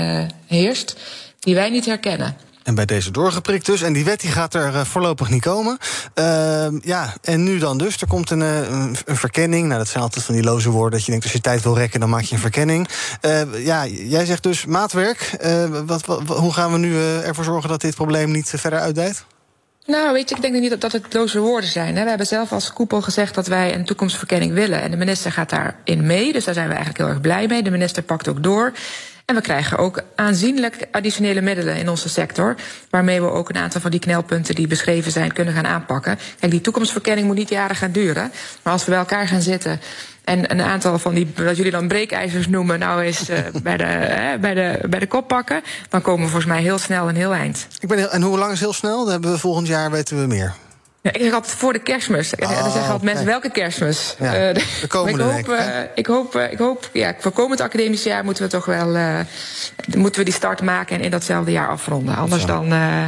[0.47, 0.95] heerst,
[1.39, 2.35] die wij niet herkennen.
[2.69, 3.81] En bij deze doorgeprikt dus.
[3.81, 5.77] En die wet die gaat er eh, voorlopig niet komen.
[6.13, 8.01] Ehm, ja, en nu dan dus.
[8.01, 9.67] Er komt een, eh, een, een verkenning.
[9.67, 10.91] Nou, dat zijn altijd van die loze woorden.
[10.91, 12.89] Dat je denkt, als je tijd wil rekken, dan maak je een verkenning.
[13.21, 15.19] Eh, ja, jij zegt dus maatwerk.
[15.39, 19.25] Eh, wat, hoe gaan we nu eh, ervoor zorgen dat dit probleem niet verder uitdijt?
[19.85, 21.93] Nou, weet je, ik denk niet dat, dat het loze woorden zijn.
[21.93, 24.81] We hebben zelf als koepel gezegd dat wij een toekomstverkenning willen.
[24.81, 26.33] En de minister gaat daarin mee.
[26.33, 27.63] Dus daar zijn we eigenlijk heel erg blij mee.
[27.63, 28.73] De minister pakt ook door.
[29.29, 32.55] En we krijgen ook aanzienlijk additionele middelen in onze sector.
[32.89, 36.19] Waarmee we ook een aantal van die knelpunten die beschreven zijn kunnen gaan aanpakken.
[36.39, 38.31] Kijk, die toekomstverkenning moet niet jaren gaan duren.
[38.63, 39.79] Maar als we bij elkaar gaan zitten.
[40.23, 43.83] En een aantal van die, wat jullie dan breekijzers noemen, nou eens eh, bij, de,
[43.83, 45.61] hè, bij, de, bij de kop pakken.
[45.89, 47.67] Dan komen we volgens mij heel snel een heel eind.
[47.79, 49.03] Ik ben heel, en hoe lang is heel snel?
[49.03, 50.53] Dan hebben we volgend jaar weten we meer.
[51.01, 52.35] Ja, ik zeg altijd voor de kerstmis.
[52.35, 54.15] En dan zeggen altijd mensen, welke kerstmis?
[54.19, 57.13] Ja, Eh, de komende maar ik hoop, week, eh, ik hoop, eh, ik hoop ja,
[57.19, 59.19] voor komend academisch jaar moeten we toch wel eh,
[59.95, 62.15] moeten we die start maken en in datzelfde jaar afronden.
[62.15, 62.47] Anders Zo.
[62.47, 63.05] dan eh,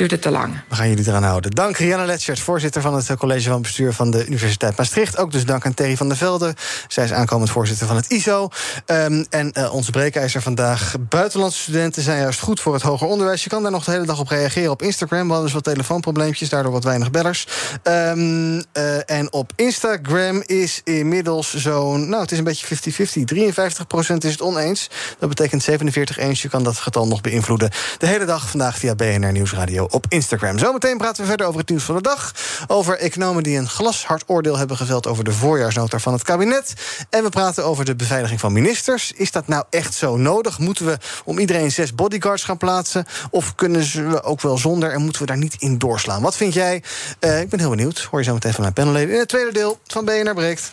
[0.00, 0.54] duurt het te lang.
[0.68, 1.50] We gaan jullie eraan houden.
[1.50, 5.18] Dank Rianne Letschert, voorzitter van het eh, college van bestuur van de Universiteit Maastricht.
[5.18, 6.54] Ook dus dank aan Terry van der Velde.
[6.88, 8.48] Zij is aankomend voorzitter van het ISO.
[8.86, 10.94] Ehm, en eh, onze breekijzer vandaag.
[11.08, 13.42] Buitenlandse studenten zijn juist goed voor het hoger onderwijs.
[13.42, 15.22] Je kan daar nog de hele dag op reageren op Instagram.
[15.22, 17.46] We hadden dus wat telefoonprobleempjes, daardoor wat weinig bellers.
[17.82, 22.08] Ehm, eh, en op Instagram is inmiddels zo'n.
[22.08, 23.24] Nou, het is een beetje 50-50.
[23.24, 24.90] 53% is het oneens.
[25.18, 26.42] Dat betekent 47 eens.
[26.42, 27.70] Je kan dat getal nog beïnvloeden.
[27.98, 30.58] De hele dag vandaag via BNR Nieuwsradio op Instagram.
[30.58, 32.34] Zometeen praten we verder over het nieuws van de dag.
[32.66, 36.74] Over economen die een glashard oordeel hebben geveld over de voorjaarsnota van het kabinet.
[37.10, 39.12] En we praten over de beveiliging van ministers.
[39.12, 40.58] Is dat nou echt zo nodig?
[40.58, 43.04] Moeten we om iedereen zes bodyguards gaan plaatsen?
[43.30, 46.22] Of kunnen ze ook wel zonder en moeten we daar niet in doorslaan?
[46.22, 46.82] Wat vind jij?
[47.18, 48.00] Eh, ik ben heel benieuwd.
[48.10, 50.72] Hoor je zo meteen van mijn panelleden in het tweede deel van BNR Breekt.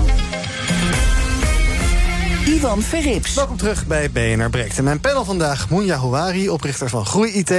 [2.45, 3.33] Ivan Verrips.
[3.33, 4.77] Welkom terug bij BNR Breekt.
[4.77, 7.51] En mijn panel vandaag Mounja Houari, oprichter van Groei IT...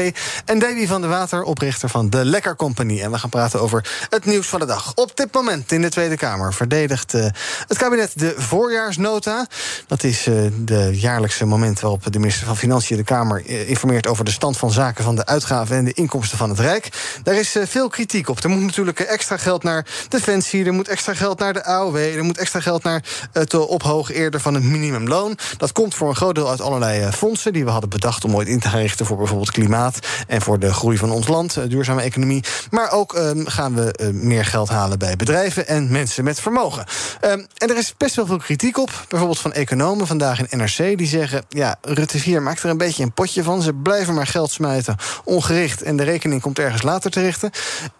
[0.44, 3.00] en Davy van der Water, oprichter van De Lekker Company.
[3.00, 4.92] En we gaan praten over het nieuws van de dag.
[4.94, 7.26] Op dit moment in de Tweede Kamer verdedigt uh,
[7.68, 9.46] het kabinet de voorjaarsnota.
[9.86, 12.96] Dat is uh, de jaarlijkse moment waarop de minister van Financiën...
[12.96, 15.04] de Kamer uh, informeert over de stand van zaken...
[15.04, 16.88] van de uitgaven en de inkomsten van het Rijk.
[17.22, 18.42] Daar is veel kritiek op.
[18.42, 20.64] Er moet natuurlijk extra geld naar Defensie...
[20.64, 21.96] er moet extra geld naar de AOW...
[21.96, 25.38] er moet extra geld naar het ophogen eerder van het minimumloon.
[25.56, 28.34] Dat komt voor een groot deel uit allerlei uh, fondsen die we hadden bedacht om
[28.34, 31.56] ooit in te gaan richten voor bijvoorbeeld klimaat en voor de groei van ons land,
[31.56, 32.44] uh, duurzame economie.
[32.70, 36.84] Maar ook um, gaan we uh, meer geld halen bij bedrijven en mensen met vermogen.
[37.24, 40.98] Um, en er is best wel veel kritiek op, bijvoorbeeld van economen vandaag in NRC,
[40.98, 43.62] die zeggen: ja, Rutte 4 maakt er een beetje een potje van.
[43.62, 47.50] Ze blijven maar geld smijten, ongericht, en de rekening komt ergens later te richten.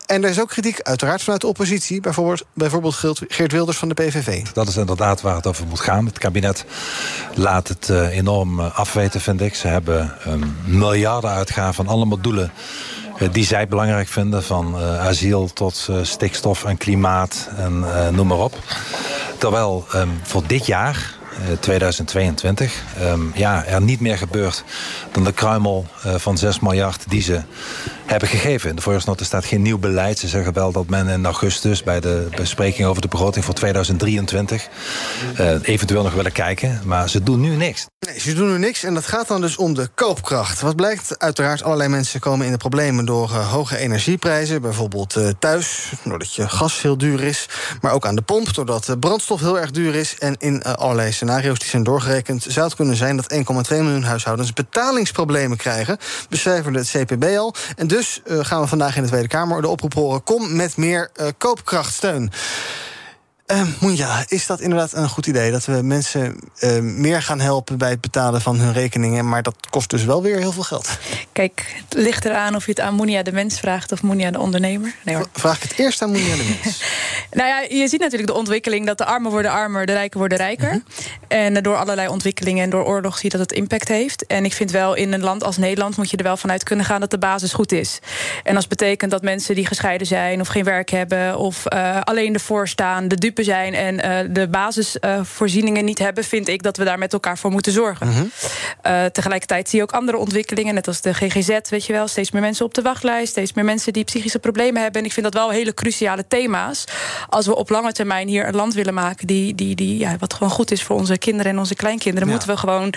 [0.07, 2.97] En er is ook kritiek, uiteraard vanuit de oppositie, bijvoorbeeld, bijvoorbeeld
[3.29, 4.43] Geert Wilders van de PVV.
[4.53, 6.07] Dat is inderdaad waar het over moet gaan.
[6.07, 6.62] Het kabinet
[7.35, 9.55] laat het uh, enorm afweten, vind ik.
[9.55, 12.53] Ze hebben um, miljarden uitgaven aan allemaal doelen
[13.19, 14.43] uh, die zij belangrijk vinden.
[14.43, 18.59] Van asiel tot stikstof en klimaat en noem maar op.
[19.39, 21.21] Terwijl um, voor dit jaar,
[21.61, 24.65] 2022, um, ja, er niet meer gebeurt
[25.13, 27.41] dan de kruimel van 6 miljard die ze
[28.13, 28.77] hebben gegeven.
[28.77, 30.19] De voorjaarsnota staat geen nieuw beleid.
[30.19, 34.69] Ze zeggen wel dat men in augustus bij de bespreking over de begroting voor 2023
[35.41, 36.81] uh, eventueel nog willen kijken.
[36.85, 37.87] Maar ze doen nu niks.
[38.07, 40.61] Nee, ze doen nu niks en dat gaat dan dus om de koopkracht.
[40.61, 41.19] Wat blijkt?
[41.19, 44.63] Uiteraard, allerlei mensen komen in de problemen door uh, hoge energieprijzen.
[44.63, 47.49] Bijvoorbeeld uh, thuis, doordat je gas heel duur is.
[47.81, 50.17] Maar ook aan de pomp, doordat brandstof heel erg duur is.
[50.19, 52.45] En in allerlei scenario's die zijn doorgerekend...
[52.49, 55.99] zou het kunnen zijn dat 1,2 miljoen huishoudens betalingsproblemen krijgen.
[56.29, 57.55] Becijferde het CPB al.
[57.77, 60.25] En dus uh, gaan we vandaag in de Tweede Kamer de oproep horen...
[60.25, 62.31] kom met meer uh, koopkrachtsteun.
[63.53, 65.51] Uh, Moenja, is dat inderdaad een goed idee?
[65.51, 69.29] Dat we mensen uh, meer gaan helpen bij het betalen van hun rekeningen.
[69.29, 70.99] Maar dat kost dus wel weer heel veel geld.
[71.33, 74.39] Kijk, het ligt eraan of je het aan Moenja de mens vraagt of Moenja de
[74.39, 74.95] ondernemer.
[75.05, 75.29] Nee, hoor.
[75.33, 76.83] Vraag ik het eerst aan Moenja de mens.
[77.31, 80.39] nou ja, je ziet natuurlijk de ontwikkeling dat de armen worden armer, de rijken worden
[80.39, 80.71] rijker.
[80.71, 80.85] -hmm.
[81.29, 84.27] En door allerlei ontwikkelingen en door oorlog zie je dat het impact heeft.
[84.27, 86.85] En ik vind wel in een land als Nederland moet je er wel vanuit kunnen
[86.85, 87.99] gaan dat de basis goed is.
[88.43, 92.35] En als betekent dat mensen die gescheiden zijn of geen werk hebben of uh, alleen
[92.35, 96.77] ervoor staan, de dupe zijn en uh, de basisvoorzieningen uh, niet hebben, vind ik dat
[96.77, 98.07] we daar met elkaar voor moeten zorgen.
[98.07, 98.31] Mm -hmm.
[98.87, 102.31] uh, tegelijkertijd zie je ook andere ontwikkelingen, net als de GGZ, weet je wel, steeds
[102.31, 105.01] meer mensen op de wachtlijst, steeds meer mensen die psychische problemen hebben.
[105.01, 106.85] En ik vind dat wel hele cruciale thema's.
[107.29, 110.35] Als we op lange termijn hier een land willen maken die, die, die ja, wat
[110.35, 112.35] gewoon goed is voor onze kinderen en onze kleinkinderen, ja.
[112.35, 112.95] moeten we gewoon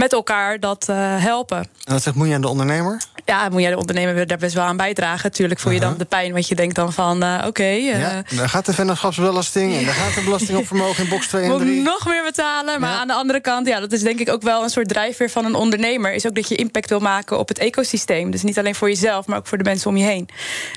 [0.00, 1.58] met elkaar dat uh, helpen.
[1.58, 3.02] En wat zegt Moeja aan de ondernemer?
[3.24, 5.20] Ja, moet jij de ondernemer daar best wel aan bijdragen.
[5.22, 5.92] Natuurlijk voel je uh -huh.
[5.92, 7.46] dan de pijn, want je denkt dan van, uh, oké.
[7.46, 11.26] Okay, ja, daar gaat de vennootschapsbelasting en daar gaat de belasting op vermogen in box
[11.26, 11.74] 2 en 3.
[11.74, 14.42] Moet nog meer betalen, maar aan de andere kant, ja, dat is denk ik ook
[14.42, 16.12] wel een soort drijfveer van een ondernemer.
[16.12, 18.30] Is ook dat je impact wil maken op het ecosysteem.
[18.30, 20.28] Dus niet alleen voor jezelf, maar ook voor de mensen om je heen.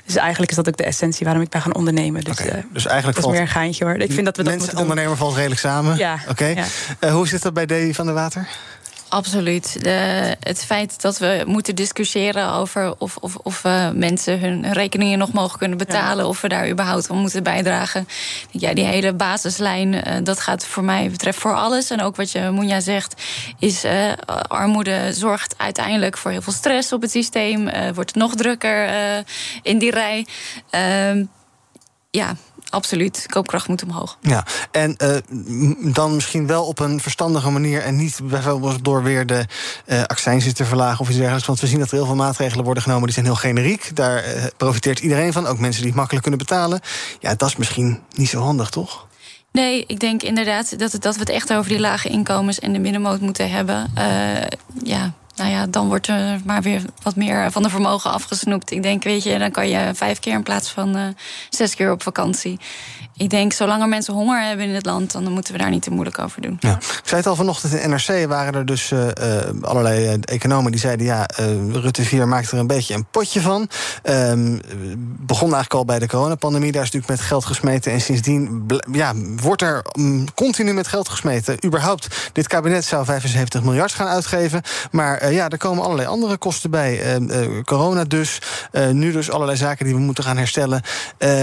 [0.04, 2.24] Dus eigenlijk is dat ook de essentie waarom ik ben gaan ondernemen.
[2.24, 3.94] Dus, okay, dus eigenlijk dat is meer een geintje hoor.
[3.94, 5.96] Ik vind dat we dat mensen en ondernemer valt redelijk samen.
[5.96, 6.18] Ja.
[6.28, 6.30] Oké.
[6.30, 6.64] Okay.
[7.00, 7.10] Ja.
[7.10, 8.48] hoe zit dat bij Davy van der Water?
[9.14, 9.82] Absoluut.
[9.84, 15.18] De, het feit dat we moeten discussiëren over of, of, of uh, mensen hun rekeningen
[15.18, 16.30] nog mogen kunnen betalen, ja.
[16.30, 18.08] of we daar überhaupt aan moeten bijdragen.
[18.50, 21.90] Ja, die hele basislijn, uh, dat gaat voor mij betreft voor alles.
[21.90, 23.22] En ook wat je Moenja zegt,
[23.58, 24.12] is uh,
[24.48, 27.70] armoede zorgt uiteindelijk voor heel veel stress op het systeem.
[27.94, 28.88] wordt het nog drukker
[29.62, 30.26] in die rij.
[30.70, 31.24] Ehm,
[32.10, 32.36] ja,
[32.74, 33.26] absoluut.
[33.26, 34.18] Koopkracht moet omhoog.
[34.20, 37.82] Ja, en uh, dan misschien wel op een verstandige manier...
[37.82, 39.46] en niet bijvoorbeeld door weer de
[39.86, 41.46] uh, accijnzen te verlagen of iets dergelijks.
[41.46, 43.04] Want we zien dat er heel veel maatregelen worden genomen...
[43.04, 43.96] die zijn heel generiek.
[43.96, 46.80] Daar uh, profiteert iedereen van, ook mensen die het makkelijk kunnen betalen.
[47.20, 49.06] Ja, dat is misschien niet zo handig, toch?
[49.52, 52.72] Nee, ik denk inderdaad dat, het, dat we het echt over die lage inkomens en
[52.72, 53.92] de middenmoot moeten hebben.
[53.98, 54.46] Uh,
[54.82, 58.70] ja, nou ja, dan wordt er maar weer wat meer van de vermogen afgesnoept.
[58.70, 61.06] Ik denk, weet je, dan kan je vijf keer in plaats van uh,
[61.50, 62.58] zes keer op vakantie.
[63.16, 65.82] Ik denk, zolang er mensen honger hebben in het land, dan moeten we daar niet
[65.82, 66.56] te moeilijk over doen.
[66.60, 66.72] Ja.
[66.76, 69.06] Ik zei het al vanochtend in NRC waren er dus uh,
[69.60, 71.28] allerlei economen die zeiden: ja,
[71.72, 73.68] Rutte 4 maakt er een beetje een potje van.
[74.02, 74.60] Um,
[75.26, 76.72] begon eigenlijk al bij de coronapandemie.
[76.72, 77.92] Daar is natuurlijk met geld gesmeten.
[77.92, 81.64] En sindsdien ja, wordt er um, continu met geld gesmeten.
[81.64, 84.62] Überhaupt, dit kabinet zou 75 miljard gaan uitgeven.
[84.90, 87.18] Maar ja, er komen allerlei andere kosten bij.
[87.20, 88.38] Uh, corona dus.
[88.92, 90.82] nu dus allerlei zaken die we moeten gaan herstellen.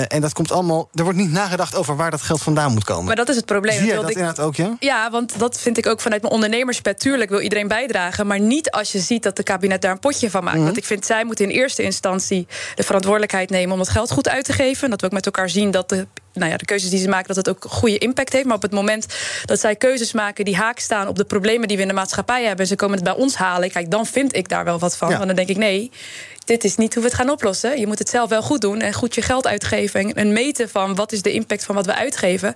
[0.07, 0.89] en dat komt allemaal.
[0.93, 3.05] Er wordt niet nagedacht over waar dat geld vandaan moet komen.
[3.05, 3.77] Maar dat is het probleem.
[3.77, 4.75] Zie je dat ik, inderdaad ook, ja?
[4.79, 6.99] Ja, want dat vind ik ook vanuit mijn ondernemerspet.
[6.99, 8.27] Tuurlijk wil iedereen bijdragen.
[8.27, 10.57] Maar niet als je ziet dat de kabinet daar een potje van maakt.
[10.57, 10.63] Mm.
[10.63, 14.29] Want ik vind, zij moeten in eerste instantie de verantwoordelijkheid nemen om het geld goed
[14.29, 14.89] uit te geven.
[14.89, 17.27] Dat we ook met elkaar zien dat de nou ja, de keuzes die ze maken,
[17.27, 18.45] dat het ook goede impact heeft.
[18.45, 19.05] Maar op het moment
[19.45, 22.41] dat zij keuzes maken die haak staan op de problemen die we in de maatschappij
[22.41, 24.97] hebben, en ze komen het bij ons halen, kijk, dan vind ik daar wel wat
[24.97, 25.09] van.
[25.09, 25.91] Want dan denk ik, nee,
[26.51, 27.79] dit is niet hoe we het gaan oplossen.
[27.79, 30.13] Je moet het zelf wel goed doen en goed je geld uitgeven.
[30.13, 32.55] En meten van wat is de impact van wat we uitgeven.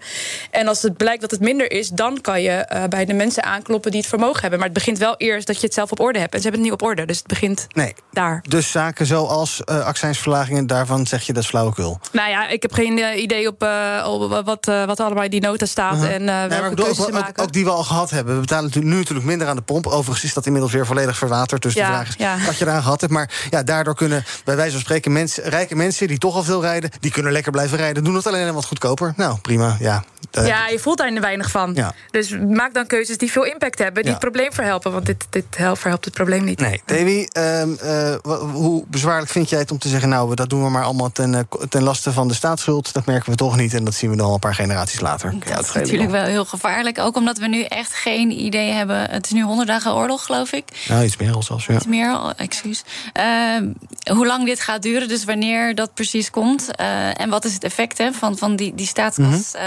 [0.51, 3.43] En als het blijkt dat het minder is, dan kan je uh, bij de mensen
[3.43, 4.59] aankloppen die het vermogen hebben.
[4.59, 6.33] Maar het begint wel eerst dat je het zelf op orde hebt.
[6.33, 7.05] En ze hebben het niet op orde.
[7.05, 7.93] Dus het begint nee.
[8.11, 8.43] daar.
[8.47, 11.99] Dus zaken zoals uh, accijnsverlagingen, daarvan zeg je dat is flauwekul.
[12.11, 13.67] Nou ja, ik heb geen uh, idee op,
[14.05, 15.95] op wat, wat allemaal in die nota staat.
[15.95, 16.13] Uh-huh.
[16.13, 18.33] En welke ook, ook, ook, die we al gehad hebben.
[18.33, 19.87] We betalen nu natuurlijk minder aan de pomp.
[19.87, 21.61] Overigens is dat inmiddels weer volledig verwaterd.
[21.61, 22.37] Dus ja, de vraag is ja.
[22.45, 23.13] wat je eraan gehad hebt.
[23.13, 26.61] Maar ja, daardoor kunnen bij wijze van spreken mensen, rijke mensen die toch al veel
[26.61, 28.03] rijden, die kunnen lekker blijven rijden.
[28.03, 29.13] Doen het alleen wat goedkoper.
[29.17, 29.77] Nou, prima.
[29.79, 30.03] Ja,
[30.37, 31.71] uh, ja je voelt daar weinig van.
[31.75, 31.93] Ja.
[32.11, 34.17] Dus maak dan keuzes die veel impact hebben, die Ja.
[34.17, 34.91] het probleem verhelpen.
[34.91, 36.59] Want dit, dit helpt, verhelpt het probleem niet.
[36.59, 38.15] Nee, Davy, ehm, eh,
[38.53, 40.09] hoe bezwaarlijk vind jij het om te zeggen...
[40.09, 42.93] nou, dat doen we maar allemaal ten, eh, ten laste van de staatsschuld?
[42.93, 45.33] Dat merken we toch niet en dat zien we dan al een paar generaties later.
[45.45, 46.99] Ja, Dat is natuurlijk wel heel gevaarlijk.
[46.99, 49.09] Ook omdat we nu echt geen idee hebben.
[49.09, 50.63] Het is nu 100 dagen oorlog, geloof ik.
[50.87, 51.75] Nou, iets meer al zelfs, ja.
[51.75, 52.83] Iets meer, al, excuus.
[53.13, 53.67] Ehm,
[54.11, 56.75] hoe lang dit gaat duren, dus wanneer dat precies komt.
[56.75, 59.53] eh, en wat is het effect hè, van, van die, die staatskas?
[59.53, 59.61] eh,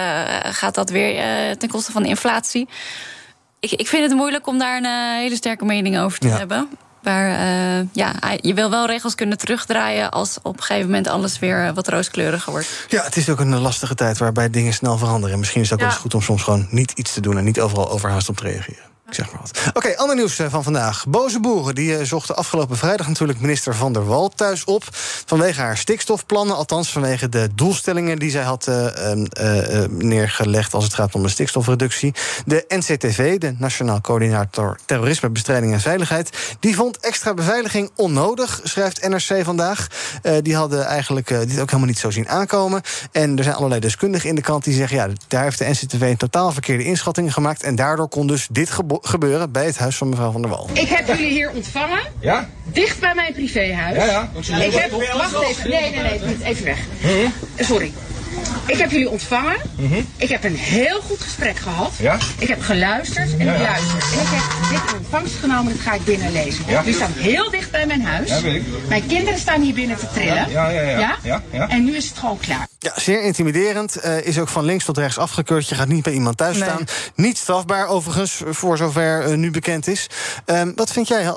[0.59, 2.69] gaat dat weer eh, ten koste van de inflatie?
[3.61, 6.37] Ik, ik vind het moeilijk om daar een eh, hele sterke mening over te Ja.
[6.37, 6.69] hebben.
[7.03, 11.39] Maar eh, ja, je wil wel regels kunnen terugdraaien als op een gegeven moment alles
[11.39, 12.87] weer wat rooskleuriger wordt.
[12.89, 15.33] Ja, het is ook een lastige tijd waarbij dingen snel veranderen.
[15.33, 17.39] En misschien is het ook wel eens goed om soms gewoon niet iets te doen...
[17.39, 18.83] en niet overal overhaast op te reageren.
[19.09, 19.61] Ik zeg maar wat.
[19.73, 21.05] Oké, ander nieuws eh, van vandaag.
[21.09, 24.85] Boze boeren die eh, zochten afgelopen vrijdag natuurlijk minister Van der Wal thuis op.
[25.27, 26.57] Vanwege haar stikstofplannen.
[26.57, 31.15] Althans, vanwege de doelstellingen die zij had eh, eh, eh, eh, neergelegd als het gaat
[31.15, 32.15] om de stikstofreductie.
[32.47, 39.45] De NCTV, de Nationaal Coördinator Terrorismebestrijding en Veiligheid, die vond extra beveiliging onnodig, schrijft NRC
[39.45, 39.87] vandaag.
[40.43, 42.83] Die hadden eigenlijk dit ook helemaal niet zo zien aankomen.
[43.13, 46.01] En er zijn allerlei deskundigen in de kant die zeggen: ja, daar heeft de NCTV
[46.01, 47.63] een totaal verkeerde inschattingen gemaakt.
[47.63, 48.71] En daardoor kon dus dit
[49.03, 50.69] gebeuren bij het huis van mevrouw Van der Wal.
[50.73, 52.01] Ik heb jullie hier ontvangen.
[52.21, 52.49] Ja?
[52.65, 53.97] Dicht bij mijn privéhuis.
[53.97, 54.31] Ja, ja.
[54.65, 54.91] Ik heb.
[54.91, 55.71] Wacht even.
[55.71, 56.21] Nee, nee, nee.
[56.21, 56.43] niet.
[56.43, 56.79] Even weg.
[57.59, 57.93] Sorry.
[58.69, 59.57] Ik heb jullie ontvangen.
[60.17, 61.93] Ik heb een heel goed gesprek gehad.
[61.99, 62.19] Ja?
[62.39, 63.59] Ik heb geluisterd en Ja, ja.
[63.59, 64.03] geluisterd.
[64.13, 65.73] En ik heb dit in ontvangst genomen.
[65.73, 66.65] Dat ga ik binnenlezen.
[66.67, 66.79] Ja.
[66.79, 68.29] Jullie staan heel dicht bij mijn huis.
[68.29, 68.63] Ja, weet ik.
[68.89, 70.51] Mijn kinderen staan hier binnen te trillen.
[70.51, 71.17] Ja, ja, ja.
[71.23, 71.69] Ja, ja.
[71.69, 72.67] En nu is het gewoon klaar.
[72.79, 73.97] Ja, zeer intimiderend.
[73.97, 75.69] eh, is ook van links tot rechts afgekeurd.
[75.69, 76.69] Je gaat niet bij iemand thuis Nee.
[76.69, 76.85] staan.
[77.15, 80.07] Niet strafbaar, overigens, voor zover eh, nu bekend is.
[80.45, 81.23] Ehm, wat vind jij?
[81.25, 81.33] Eh,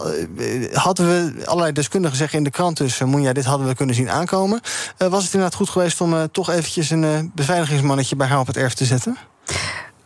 [0.73, 2.99] hadden we allerlei deskundigen zeggen in de krant dus...
[2.99, 4.61] Uh, Moenja, dit hadden we kunnen zien aankomen.
[4.97, 8.57] Eh, was het inderdaad goed geweest om toch eventjes een beveiligingsmannetje bij haar op het
[8.57, 9.17] erf te zetten?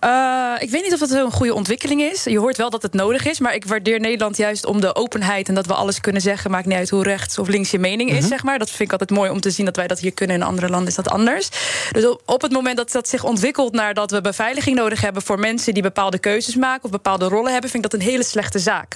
[0.06, 2.24] Eh, ik weet niet of dat zo'n goede ontwikkeling is.
[2.24, 5.48] Je hoort wel dat het nodig is, maar ik waardeer Nederland juist om de openheid
[5.48, 6.52] en dat we alles kunnen zeggen.
[6.52, 8.28] Maakt niet uit hoe rechts of links je mening is, Mhm.
[8.28, 8.60] zeg maar.
[8.60, 10.36] Dat vind ik altijd mooi om te zien dat wij dat hier kunnen.
[10.36, 11.50] In andere landen is dat anders.
[11.92, 15.22] Dus op, op het moment dat dat zich ontwikkelt naar dat we beveiliging nodig hebben
[15.22, 18.24] voor mensen die bepaalde keuzes maken of bepaalde rollen hebben, vind ik dat een hele
[18.24, 18.96] slechte zaak.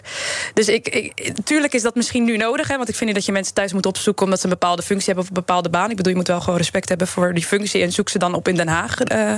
[0.53, 3.25] Dus ik, ik, tuurlijk is dat misschien nu nodig, hè, want ik vind niet dat
[3.25, 5.89] je mensen thuis moet opzoeken omdat ze een bepaalde functie hebben of een bepaalde baan.
[5.89, 8.33] Ik bedoel, je moet wel gewoon respect hebben voor die functie en zoek ze dan
[8.33, 9.33] op in Den Haag, eh,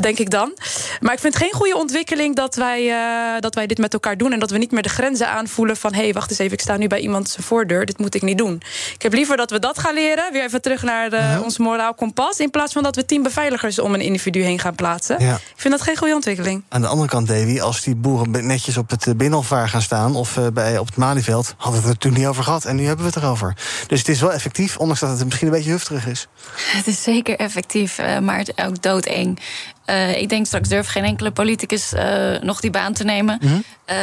[0.00, 0.52] denk ik dan.
[1.00, 4.16] Maar ik vind het geen goede ontwikkeling dat wij, eh, dat wij dit met elkaar
[4.16, 4.32] doen.
[4.32, 6.60] En dat we niet meer de grenzen aanvoelen van hé, hey, wacht eens even, ik
[6.60, 7.86] sta nu bij iemand zijn voordeur.
[7.86, 8.62] Dit moet ik niet doen.
[8.94, 10.32] Ik heb liever dat we dat gaan leren.
[10.32, 12.38] Weer even terug naar eh, ons moraal kompas.
[12.38, 15.16] In plaats van dat we tien beveiligers om een individu heen gaan plaatsen.
[15.20, 15.34] Ja.
[15.34, 16.62] Ik vind dat geen goede ontwikkeling.
[16.68, 20.16] Aan de andere kant, Davy, als die boeren netjes op het eh, Binnenhofvaar gaan staan...
[20.16, 22.64] of eh, bij, op het Malieveld, hadden we het er natuurlijk niet over gehad.
[22.64, 23.56] En nu hebben we het erover.
[23.86, 26.28] Dus het is wel effectief, ondanks dat het misschien een beetje hufterig is.
[26.54, 29.38] Het is zeker effectief, maar het is ook doodeng.
[29.88, 33.38] Eh, ik denk straks durft geen enkele politicus eh, nog die baan te nemen.
[33.42, 33.54] Mhm.
[33.84, 33.96] Eh,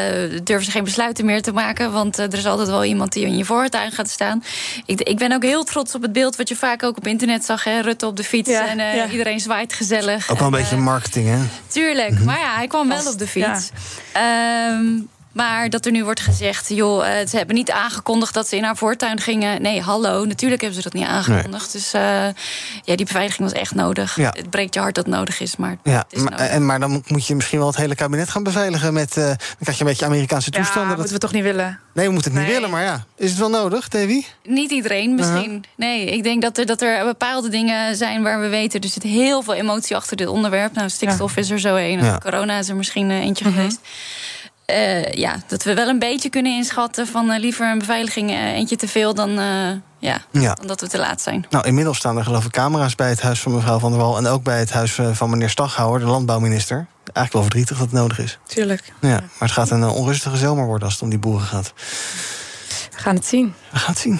[0.43, 3.37] durven ze geen besluiten meer te maken, want er is altijd wel iemand die in
[3.37, 4.43] je voortuin gaat staan.
[4.85, 7.45] Ik, ik ben ook heel trots op het beeld wat je vaak ook op internet
[7.45, 7.79] zag: hè?
[7.79, 9.09] Rutte op de fiets Ja, en ja.
[9.09, 10.29] iedereen zwaait gezellig.
[10.31, 11.37] Ook wel een En, beetje marketing, hè?
[11.67, 13.69] Tuurlijk, maar ja, hij kwam wel op de fiets.
[14.11, 14.85] Ehm,
[15.35, 18.63] Maar dat er nu wordt gezegd, joh, eh, ze hebben niet aangekondigd dat ze in
[18.63, 19.61] haar voortuin gingen.
[19.61, 21.71] Nee, hallo, natuurlijk hebben ze dat niet aangekondigd.
[21.71, 22.01] Dus uh,
[22.83, 24.15] ja, die beveiliging was echt nodig.
[24.15, 24.31] Ja.
[24.35, 26.47] Het breekt je hart dat het nodig is, maar Ja, het is maar, nodig.
[26.47, 28.93] en, maar dan moet je misschien wel het hele kabinet gaan beveiligen.
[28.93, 30.95] Met, eh, dan krijg je een beetje Amerikaanse Ja, toestanden.
[30.95, 31.79] moeten we toch niet willen?
[31.93, 33.05] Nee, we moeten het niet willen, maar ja.
[33.17, 34.23] Is het wel nodig, Davy?
[34.43, 35.63] Niet iedereen misschien.
[35.75, 38.81] Nee, ik denk dat er, dat er bepaalde dingen zijn waar we weten...
[38.81, 40.73] er zit heel veel emotie achter dit onderwerp.
[40.73, 42.03] Nou, stikstof is er zo een.
[42.03, 42.17] Ja.
[42.17, 43.79] Corona is er misschien eh, eentje geweest.
[44.65, 48.37] Eh, ja, dat we wel een beetje kunnen inschatten van eh, liever een beveiliging eh,
[48.53, 50.53] eentje te veel dan, eh, ja, Ja.
[50.53, 51.45] dan dat we te laat zijn.
[51.49, 54.17] Nou, inmiddels staan er geloof ik camera's bij het huis van mevrouw Van der Wal...
[54.17, 56.75] en ook bij het huis van meneer Staghouwer, de landbouwminister.
[57.03, 58.39] Eigenlijk wel verdrietig dat het nodig is.
[58.47, 58.93] Tuurlijk.
[59.01, 61.73] Ja, maar het gaat een onrustige zomer worden als het om die boeren gaat.
[62.91, 63.53] We gaan het zien.
[63.71, 64.19] We gaan het zien.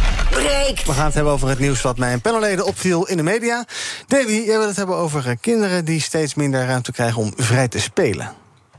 [0.31, 0.79] Break.
[0.85, 3.65] We gaan het hebben over het nieuws wat mijn panelleden opviel in de media.
[4.07, 7.67] Davy, jij wil het hebben over eh, kinderen die steeds minder ruimte krijgen om vrij
[7.67, 8.33] te spelen.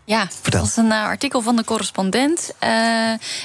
[0.05, 2.53] Ja, dat was een eh, artikel van de correspondent.
[2.59, 2.70] Eh,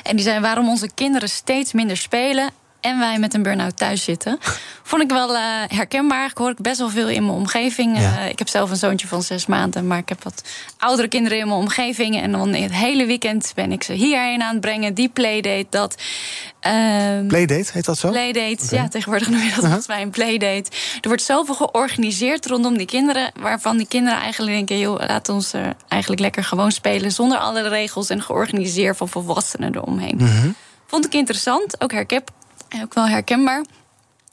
[0.03, 2.49] en die zei waarom onze kinderen steeds minder spelen
[2.81, 4.39] en wij met een burn-out thuis zitten.
[4.83, 6.29] Vond ik wel eh, herkenbaar.
[6.29, 7.97] Ik hoor ik best wel veel in mijn omgeving.
[7.97, 10.41] Eh, ik heb zelf een zoontje van zes maanden, maar ik heb wat
[10.77, 12.21] oudere kinderen in mijn omgeving.
[12.21, 14.93] En dan het hele weekend ben ik ze hierheen aan het brengen.
[14.93, 15.95] Die playdate, dat.
[16.59, 18.09] Ehm, Playdate, heet dat zo?
[18.09, 20.71] Playdate, ja, tegenwoordig noem je dat volgens mij een playdate.
[21.01, 23.31] Er wordt zoveel georganiseerd rondom die kinderen...
[23.39, 24.79] waarvan die kinderen eigenlijk denken...
[24.79, 25.53] joh, laat ons
[25.87, 27.11] eigenlijk lekker gewoon spelen...
[27.11, 30.15] zonder alle regels en georganiseerd van volwassenen eromheen.
[30.17, 30.49] Mhm.
[30.87, 32.23] Vond ik interessant, ook, herken,
[32.83, 33.63] ook wel herkenbaar.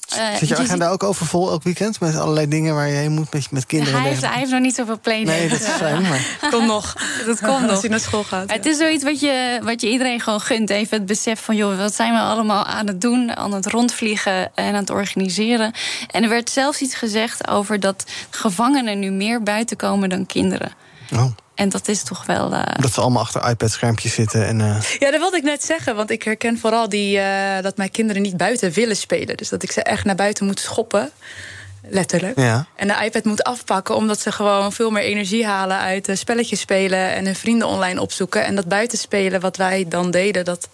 [0.08, 3.12] Eh, Zit je je agenda ook overvol elk weekend met allerlei dingen waar je heen
[3.12, 4.00] moet met, met kinderen?
[4.00, 5.38] hij, heeft, hij heeft nog niet zoveel playdates.
[5.40, 6.94] Nee, dat is fijn, maar- Komt nog.
[7.26, 8.52] Dat komt Als hij naar school gaat.
[8.52, 10.70] Het is zoiets wat je, wat je iedereen gewoon gunt.
[10.70, 13.36] Even het besef van, joh, wat zijn we allemaal aan het doen?
[13.36, 15.72] Aan het rondvliegen en aan het organiseren.
[16.10, 20.72] En er werd zelfs iets gezegd over dat gevangenen nu meer buiten komen dan kinderen.
[21.12, 21.24] Oh.
[21.54, 22.52] En dat is toch wel...
[22.54, 24.46] eh, Dat ze allemaal achter iPad-schermpjes zitten.
[24.46, 25.96] En, eh, Ja, dat wilde ik net zeggen.
[25.96, 29.36] Want ik herken vooral die, eh, dat mijn kinderen niet buiten willen spelen.
[29.36, 31.10] Dus dat ik ze echt naar buiten moet schoppen.
[31.88, 32.38] Letterlijk.
[32.38, 32.66] ja.
[32.76, 36.60] En de iPad moet afpakken omdat ze gewoon veel meer energie halen uit eh, spelletjes
[36.60, 38.44] spelen en hun vrienden online opzoeken.
[38.44, 40.68] En dat buitenspelen wat wij dan deden, dat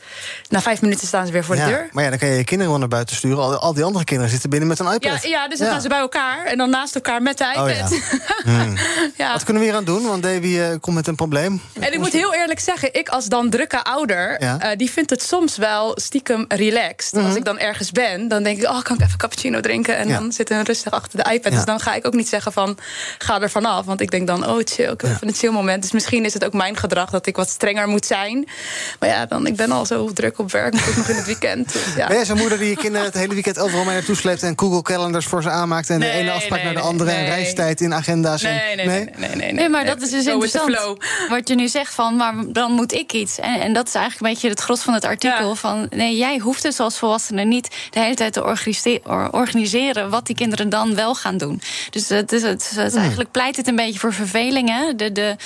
[0.48, 1.64] na vijf minuten staan ze weer voor ja.
[1.64, 1.88] de deur.
[1.92, 3.38] Maar ja, dan kan je je kinderen wel naar buiten sturen.
[3.38, 5.22] Al, al die andere kinderen zitten binnen met een Ja, iPad.
[5.22, 7.92] ja, dus dan gaan ze bij elkaar en dan naast elkaar met de iPad.
[7.92, 7.98] Oh,
[8.44, 8.62] ja.
[8.64, 8.76] Hmm.
[9.16, 9.32] Ja.
[9.32, 10.06] Wat kunnen we hier aan doen?
[10.06, 11.60] Want Davy eh, komt met een probleem.
[11.80, 14.58] En ik moet heel eerlijk zeggen, ik als dan drukke ouder, Ja.
[14.60, 17.24] eh, die vindt het soms wel stiekem relaxed.
[17.24, 19.96] Als ik dan ergens ben, dan denk ik, oh, kan ik even cappuccino drinken?
[19.96, 20.10] En Mhm.
[20.14, 20.18] Ja.
[20.20, 21.52] dan zitten hun rustig achter de iPad.
[21.52, 21.56] Ja.
[21.56, 22.78] Dus dan ga ik ook niet zeggen van,
[23.18, 23.84] ga er vanaf.
[23.84, 25.82] Want ik denk dan, oh, chill, ik heb even een chill moment.
[25.82, 28.48] Dus misschien is het ook mijn gedrag dat ik wat strenger moet zijn.
[28.98, 31.26] Maar ja, dan, ik ben al zo druk op werk, moet ook nog in het
[31.26, 31.72] weekend.
[31.72, 32.06] Dus ja.
[32.06, 34.42] Ben jij zo'n moeder die je kinderen het hele weekend overal mee naartoe sleept...
[34.42, 35.90] en Google Calendars voor ze aanmaakt...
[35.90, 37.10] en de ene afspraak nee, naar de nee, andere...
[37.10, 38.42] en reistijd in agenda's?
[38.42, 40.98] en- Nee, nee, nee, nee, nee, nee, Nee, maar dat is dus Zo is interessant.
[41.28, 43.38] Wat je nu zegt van, maar dan moet ik iets.
[43.38, 45.54] En, en dat is eigenlijk een beetje het gros van het artikel.
[45.54, 50.10] Van, nee, jij hoeft dus als volwassene niet de hele tijd te organise- or- organiseren...
[50.10, 51.62] wat die kinderen dan wel gaan doen.
[51.90, 54.68] Dus het is, het, het is eigenlijk pleit het een beetje voor verveling.
[54.68, 54.94] Hè?
[54.94, 55.36] De, de,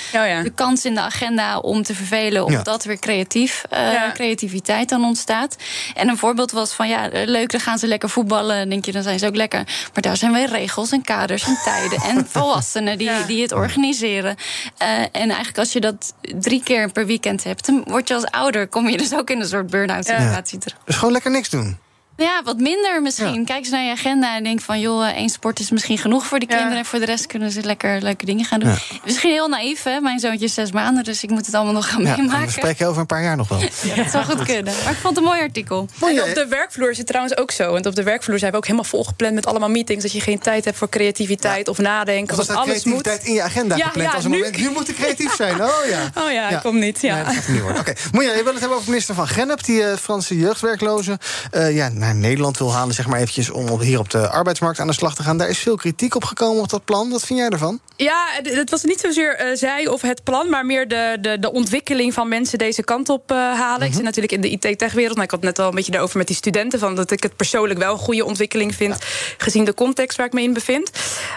[0.43, 2.45] de kans in de agenda om te vervelen...
[2.45, 4.11] omdat weer creatief, eh, Ja.
[4.13, 5.55] creativiteit dan ontstaat.
[5.95, 8.57] En een voorbeeld was van, ja, leuk, dan gaan ze lekker voetballen.
[8.57, 9.63] Dan denk je, dan zijn ze ook lekker.
[9.93, 12.01] Maar daar zijn weer regels en kaders en tijden...
[12.01, 14.35] en volwassenen die, die het organiseren.
[14.77, 17.65] Eh, en eigenlijk als je dat drie keer per weekend hebt...
[17.65, 20.81] dan word je als ouder, kom je dus ook in een soort burn-out situatie terecht.
[20.85, 21.77] Dus gewoon lekker niks doen.
[22.17, 23.45] Ja, wat minder misschien.
[23.45, 24.79] Kijk eens naar je agenda en denk van...
[24.79, 26.77] joh, één sport is misschien genoeg voor de kinderen...
[26.77, 28.69] en voor de rest kunnen ze lekker leuke dingen gaan doen.
[28.69, 28.77] Ja.
[29.05, 29.99] Misschien heel naïef, hè?
[29.99, 31.03] Mijn zoontje is zes maanden...
[31.03, 32.45] dus ik moet het allemaal nog gaan Ja, meemaken.
[32.45, 33.59] we spreken over een paar jaar nog wel.
[33.95, 34.73] Dat zou goed kunnen.
[34.83, 35.87] Maar ik vond het een mooi artikel.
[36.01, 37.71] En op de werkvloer is het trouwens ook zo.
[37.71, 40.03] Want op de werkvloer zijn we ook helemaal volgepland met allemaal meetings.
[40.03, 42.35] Dat je geen tijd hebt voor creativiteit of nadenken.
[42.37, 43.01] Was dat alles moet.
[43.01, 44.09] creativiteit in je agenda Ja, gepland?
[44.09, 45.63] ja, als een nu- moment, nu moet ik creatief zijn.
[45.63, 46.11] Oh ja.
[46.25, 47.01] Oh ja, ik kom niet.
[47.01, 47.15] Ja.
[47.15, 47.81] Nee, dat gaat hem niet worden.
[47.81, 49.63] Oké, Moeja, je wil het hebben over minister van Gennep...
[49.63, 51.17] die eh, Franse jeugdwerklozen
[51.51, 52.93] eh, ja, naar Nederland wil halen...
[52.95, 55.37] zeg maar eventjes om op- hier op de arbeidsmarkt aan de slag te gaan.
[55.37, 57.09] Daar is veel kritiek op gekomen op dat plan.
[57.09, 57.79] Wat vind jij ervan?
[57.95, 61.51] Ja, het- was niet zozeer eh, zij of het plan, maar meer de, de, de
[61.51, 63.87] ontwikkeling van mensen deze kant op eh, halen.
[63.87, 66.17] Ik zit natuurlijk in de IT-techwereld, maar ik had het net al een beetje erover
[66.17, 66.79] met die studenten.
[66.79, 68.95] Van dat ik het persoonlijk wel een goede ontwikkeling vind,
[69.37, 70.89] gezien de context waar ik me in bevind.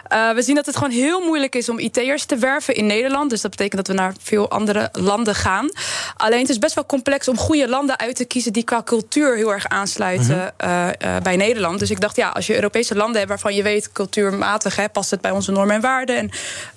[0.09, 3.31] Eh, we zien dat het gewoon heel moeilijk is om IT'ers te werven in Nederland.
[3.31, 5.69] Dus dat betekent dat we naar veel andere landen gaan.
[6.16, 9.37] Alleen het is best wel complex om goede landen uit te kiezen die qua cultuur
[9.37, 11.79] heel erg aansluiten eh, eh, bij Nederland.
[11.79, 15.11] Dus ik dacht, ja, als je Europese landen hebt waarvan je weet, cultuurmatig hè, past
[15.11, 16.31] het bij onze normen en waarden en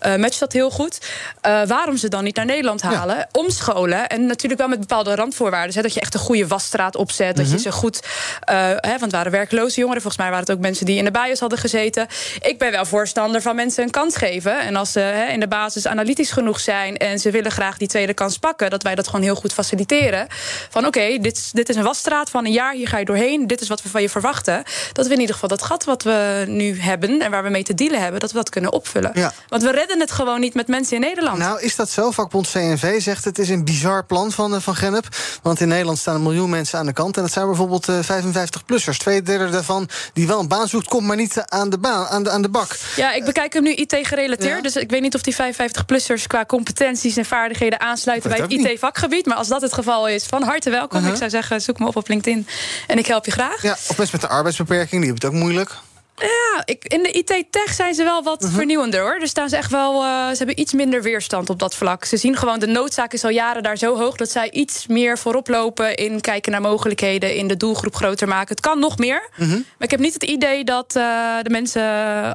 [0.05, 0.99] uh, matcht dat heel goed.
[1.41, 3.15] Waarom ze dan niet naar Nederland halen?
[3.15, 3.27] Ja.
[3.31, 4.07] Omscholen.
[4.07, 5.75] En natuurlijk wel met bepaalde randvoorwaarden.
[5.75, 7.35] Hè, dat je echt een goede wasstraat opzet.
[7.35, 7.43] Mm -hmm.
[7.43, 7.99] Dat je ze goed.
[8.45, 10.01] hè, want het waren werkloze jongeren.
[10.01, 12.07] Volgens mij waren het ook mensen die in de bias hadden gezeten.
[12.39, 14.59] Ik ben wel voorstander van mensen een kans geven.
[14.59, 17.87] En als ze hè, in de basis analytisch genoeg zijn en ze willen graag die
[17.87, 20.27] tweede kans pakken, dat wij dat gewoon heel goed faciliteren.
[20.69, 23.47] Van oké, okay, dit, dit is een wasstraat van een jaar, hier ga je doorheen.
[23.47, 24.63] Dit is wat we van je verwachten.
[24.93, 27.63] Dat we in ieder geval dat gat wat we nu hebben en waar we mee
[27.63, 29.11] te dealen hebben, dat we dat kunnen opvullen.
[29.13, 29.33] Ja.
[29.47, 31.37] Want we redden het gewoon niet met mensen in Nederland.
[31.37, 32.11] Nou, is dat zo?
[32.11, 35.07] Vakbond CNV zegt het is een bizar plan van, van Gennep.
[35.41, 37.15] Want in Nederland staan een miljoen mensen aan de kant.
[37.15, 38.97] En dat zijn bijvoorbeeld uh, 55-plussers.
[38.97, 42.23] Twee derde daarvan die wel een baan zoekt, komt maar niet aan de, baan, aan
[42.23, 42.77] de, aan de bak.
[42.95, 44.55] Ja, ik bekijk hem nu IT-gerelateerd.
[44.55, 44.61] Ja.
[44.61, 49.25] Dus ik weet niet of die 55-plussers qua competenties en vaardigheden aansluiten bij het IT-vakgebied.
[49.25, 50.97] Maar als dat het geval is, van harte welkom.
[50.97, 51.11] Uh -huh.
[51.11, 52.47] Ik zou zeggen, zoek me op op LinkedIn
[52.87, 53.60] en ik help je graag.
[53.61, 55.77] Ja, of mensen met een arbeidsbeperking, die hebben het ook moeilijk.
[56.21, 58.57] Ja, ik, in de IT-tech zijn ze wel wat uh -huh.
[58.57, 59.19] vernieuwender hoor.
[59.19, 60.03] Dus staan ze echt wel.
[60.03, 62.05] Uh, ze hebben iets minder weerstand op dat vlak.
[62.05, 65.17] Ze zien gewoon de noodzaak is al jaren daar zo hoog dat zij iets meer
[65.17, 68.47] voorop lopen in kijken naar mogelijkheden, in de doelgroep groter maken.
[68.47, 69.29] Het kan nog meer.
[69.37, 69.49] Uh -huh.
[69.49, 71.03] Maar ik heb niet het idee dat uh,
[71.41, 71.83] de mensen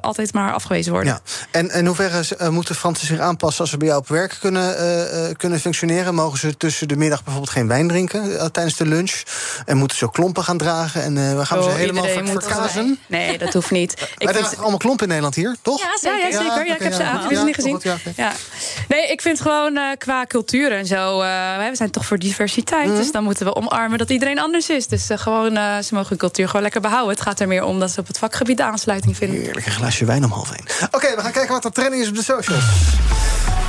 [0.00, 1.12] altijd maar afgewezen worden.
[1.12, 1.20] Ja.
[1.50, 4.76] En in hoeverre uh, moeten Fransen zich aanpassen als ze bij jou op werk kunnen,
[5.14, 6.14] uh, kunnen functioneren?
[6.14, 9.22] Mogen ze tussen de middag bijvoorbeeld geen wijn drinken tijdens de lunch?
[9.66, 11.02] En moeten ze ook klompen gaan dragen?
[11.02, 12.98] En we gaan oh, ze helemaal verkazen?
[13.06, 13.75] Nee, dat hoeft niet.
[13.82, 15.80] Ik vind het allemaal klompen in Nederland hier, toch?
[15.80, 16.18] Ja, zeker.
[16.18, 16.66] Ja, ja, zeker.
[16.66, 17.80] ja, ik heb ze ja, niet gezien.
[18.16, 18.32] Ja.
[18.88, 21.22] Nee, ik vind gewoon uh, qua cultuur en zo...
[21.22, 22.88] Uh, we zijn toch voor diversiteit.
[22.88, 22.96] Mm.
[22.96, 24.86] Dus dan moeten we omarmen dat iedereen anders is.
[24.86, 25.52] Dus uh, gewoon,
[25.84, 27.10] ze mogen hun cultuur gewoon lekker behouden.
[27.10, 29.40] Het gaat er meer om dat ze op het vakgebied de aansluiting vinden.
[29.40, 30.64] Heerlijk, een glaasje wijn om half één.
[30.84, 32.64] Oké, okay, we gaan kijken wat er trending is op de socials.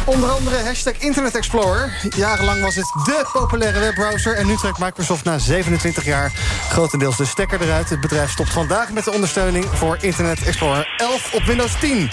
[0.07, 1.93] Onder andere hashtag Internet Explorer.
[2.15, 4.35] Jarenlang was het dé populaire webbrowser.
[4.35, 6.31] En nu trekt Microsoft na 27 jaar
[6.69, 7.89] grotendeels de stekker eruit.
[7.89, 12.11] Het bedrijf stopt vandaag met de ondersteuning voor Internet Explorer 11 op Windows 10.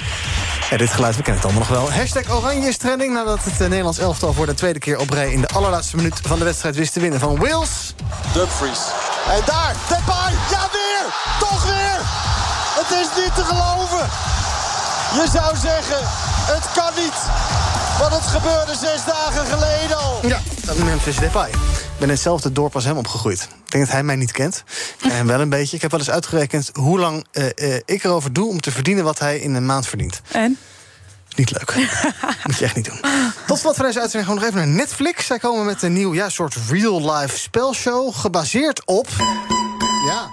[0.70, 1.98] Ja, dit geluid, we kennen het allemaal nog wel.
[1.98, 5.32] Hashtag Oranje is trending nadat het Nederlands elftal voor de tweede keer op rij...
[5.32, 7.94] in de allerlaatste minuut van de wedstrijd wist te winnen van Wales.
[8.32, 8.80] Dumfries.
[9.30, 11.14] En daar, Depay, ja weer!
[11.38, 11.98] Toch weer!
[12.80, 14.08] Het is niet te geloven!
[15.14, 15.98] Je zou zeggen,
[16.46, 17.14] het kan niet.
[17.98, 20.26] Want het gebeurde zes dagen geleden al.
[20.26, 20.40] Ja,
[20.84, 21.48] Memphis Depay.
[21.48, 23.42] Ik ben in hetzelfde dorp als hem opgegroeid.
[23.42, 24.64] Ik denk dat hij mij niet kent.
[25.02, 25.76] En hem wel een beetje.
[25.76, 28.48] Ik heb wel eens uitgerekend hoe lang uh, uh, ik erover doe...
[28.48, 30.20] om te verdienen wat hij in een maand verdient.
[30.30, 30.58] En?
[31.36, 31.74] Niet leuk.
[32.46, 33.00] Moet je echt niet doen.
[33.46, 35.26] Tot slot van deze uitzending gewoon nog even naar Netflix.
[35.26, 38.14] Zij komen met een nieuw ja, soort real-life spelshow...
[38.14, 39.08] gebaseerd op...
[40.06, 40.30] Ja,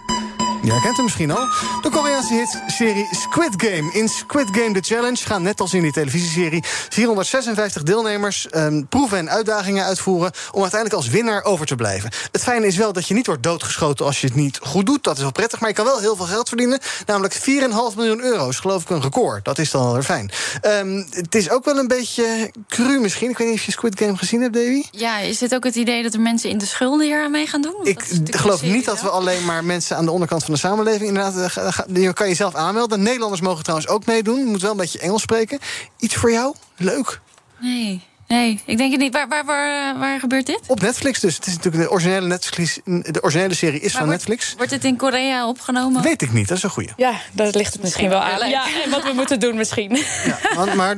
[0.64, 1.48] Jij kent hem misschien al.
[1.82, 3.90] De Koreaanse hitserie Squid Game.
[3.94, 6.64] In Squid Game The Challenge gaan, net als in die televisieserie...
[6.90, 10.32] 456 deelnemers um, proeven en uitdagingen uitvoeren...
[10.52, 12.12] om uiteindelijk als winnaar over te blijven.
[12.32, 15.04] Het fijne is wel dat je niet wordt doodgeschoten als je het niet goed doet.
[15.04, 16.80] Dat is wel prettig, maar je kan wel heel veel geld verdienen.
[17.06, 17.42] Namelijk 4,5
[17.96, 19.46] miljoen euro is geloof ik een record.
[19.46, 20.32] Dat is dan wel weer fijn.
[20.66, 23.30] Um, het is ook wel een beetje cru misschien.
[23.30, 24.84] Ik weet niet of je Squid Game gezien hebt, Davy.
[24.92, 27.48] Ja, is het ook het idee dat er mensen in de schulden hier aan mee
[27.48, 27.76] gaan doen?
[27.84, 31.08] Ik geloof niet dat we alleen maar mensen aan de onderkant van de samenleving.
[31.08, 33.02] Inderdaad, je kan jezelf aanmelden.
[33.02, 34.40] Nederlanders mogen trouwens ook meedoen.
[34.40, 35.60] Je moet wel een beetje Engels spreken.
[36.00, 36.56] Iets voor jou?
[36.78, 37.20] Leuk.
[37.60, 38.10] Nee.
[38.32, 39.14] Nee, ik denk het niet.
[39.14, 40.60] Waar, waar, waar, waar gebeurt dit?
[40.68, 41.36] Op Netflix dus.
[41.36, 44.54] Het is natuurlijk de originele, Netflix, de originele serie is maar van wordt, Netflix.
[44.58, 46.02] Wordt het in Korea opgenomen?
[46.02, 46.90] Weet ik niet, dat is een goeie.
[46.98, 48.50] Ja, dat ligt het misschien wel aan.
[48.50, 49.98] Ja, en wat we moeten doen misschien.
[50.26, 50.98] Ja, maar, maar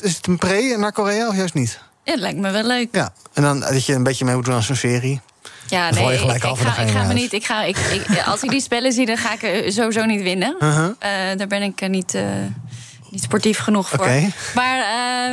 [0.00, 1.80] is het een pre naar Korea of juist niet?
[2.04, 2.88] Ja, dat lijkt me wel leuk.
[2.92, 5.20] Ja, en dan dat je een beetje mee moet doen aan zo'n serie.
[5.74, 7.32] Ja, nee, ik, ik, ga, ga, ik ga me niet.
[7.32, 10.56] Ik ga, ik, ik, als ik die spellen zie, dan ga ik sowieso niet winnen.
[10.60, 10.84] Uh -huh.
[10.84, 12.14] uh, daar ben ik niet.
[12.14, 12.22] Uh,
[13.10, 13.98] niet sportief genoeg voor.
[13.98, 14.32] Okay.
[14.54, 14.78] Maar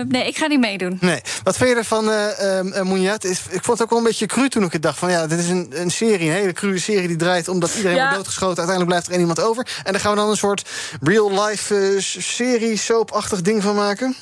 [0.08, 0.98] nee, ik ga niet meedoen.
[1.02, 1.22] Nee.
[1.44, 3.24] Wat vind je ervan, uh?
[3.50, 5.12] Ik vond het ook wel een beetje cru toen ik het dacht van...
[5.12, 7.48] ja, dit is een, een serie, een hele cruwe serie die draait...
[7.48, 8.02] omdat iedereen ja.
[8.02, 8.58] wordt doodgeschoten.
[8.58, 9.68] Uiteindelijk blijft er één iemand over.
[9.84, 10.70] En daar gaan we dan een soort
[11.02, 14.16] real-life serie, soapachtig ding van maken?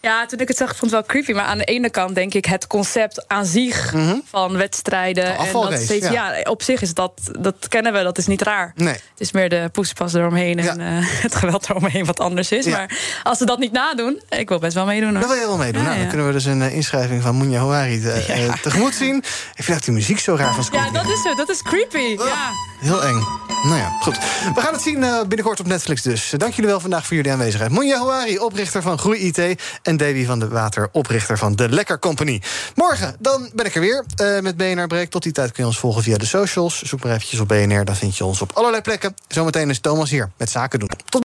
[0.00, 1.32] Ja, toen ik het zag, vond ik het wel creepy.
[1.32, 4.22] Maar aan de ene kant denk ik het concept aan zich mm -hmm.
[4.24, 5.36] van wedstrijden.
[5.38, 6.34] En dat steeds, ja.
[6.36, 6.42] ja.
[6.42, 8.72] op zich is dat, dat kennen we, dat is niet raar.
[8.74, 8.92] Nee.
[8.92, 10.86] Het is meer de poespas eromheen en uh,
[11.26, 12.64] het geweld eromheen wat anders is.
[12.64, 12.76] Ja.
[12.76, 15.10] Maar als ze dat niet nadoen, ik wil best wel meedoen.
[15.10, 15.20] Hoor.
[15.20, 15.82] Dat wil je wel meedoen.
[15.82, 19.16] nou, dan kunnen we dus een uh, inschrijving van Munja Houari uh, tegemoet zien.
[19.54, 21.34] Ik vind dat die muziek zo raar van Ja, dat is zo.
[21.34, 22.20] Dat is creepy.
[22.20, 22.50] Oh, ja.
[22.80, 23.24] Heel eng.
[23.62, 24.18] Nou ja, goed.
[24.54, 26.34] We gaan het zien binnenkort op Netflix dus.
[26.36, 27.70] Dank jullie wel vandaag voor jullie aanwezigheid.
[27.70, 29.62] Munja Houari, oprichter van Groei IT.
[29.86, 32.42] En Davy van de Water, oprichter van de Lekker Company.
[32.74, 35.10] Morgen, dan ben ik er weer uh, met BNR Break.
[35.10, 36.82] Tot die tijd kun je ons volgen via de socials.
[36.82, 39.14] Zoek maar eventjes op BNR, dan vind je ons op allerlei plekken.
[39.28, 40.90] Zometeen is Thomas hier met Zaken doen.
[41.08, 41.25] Tot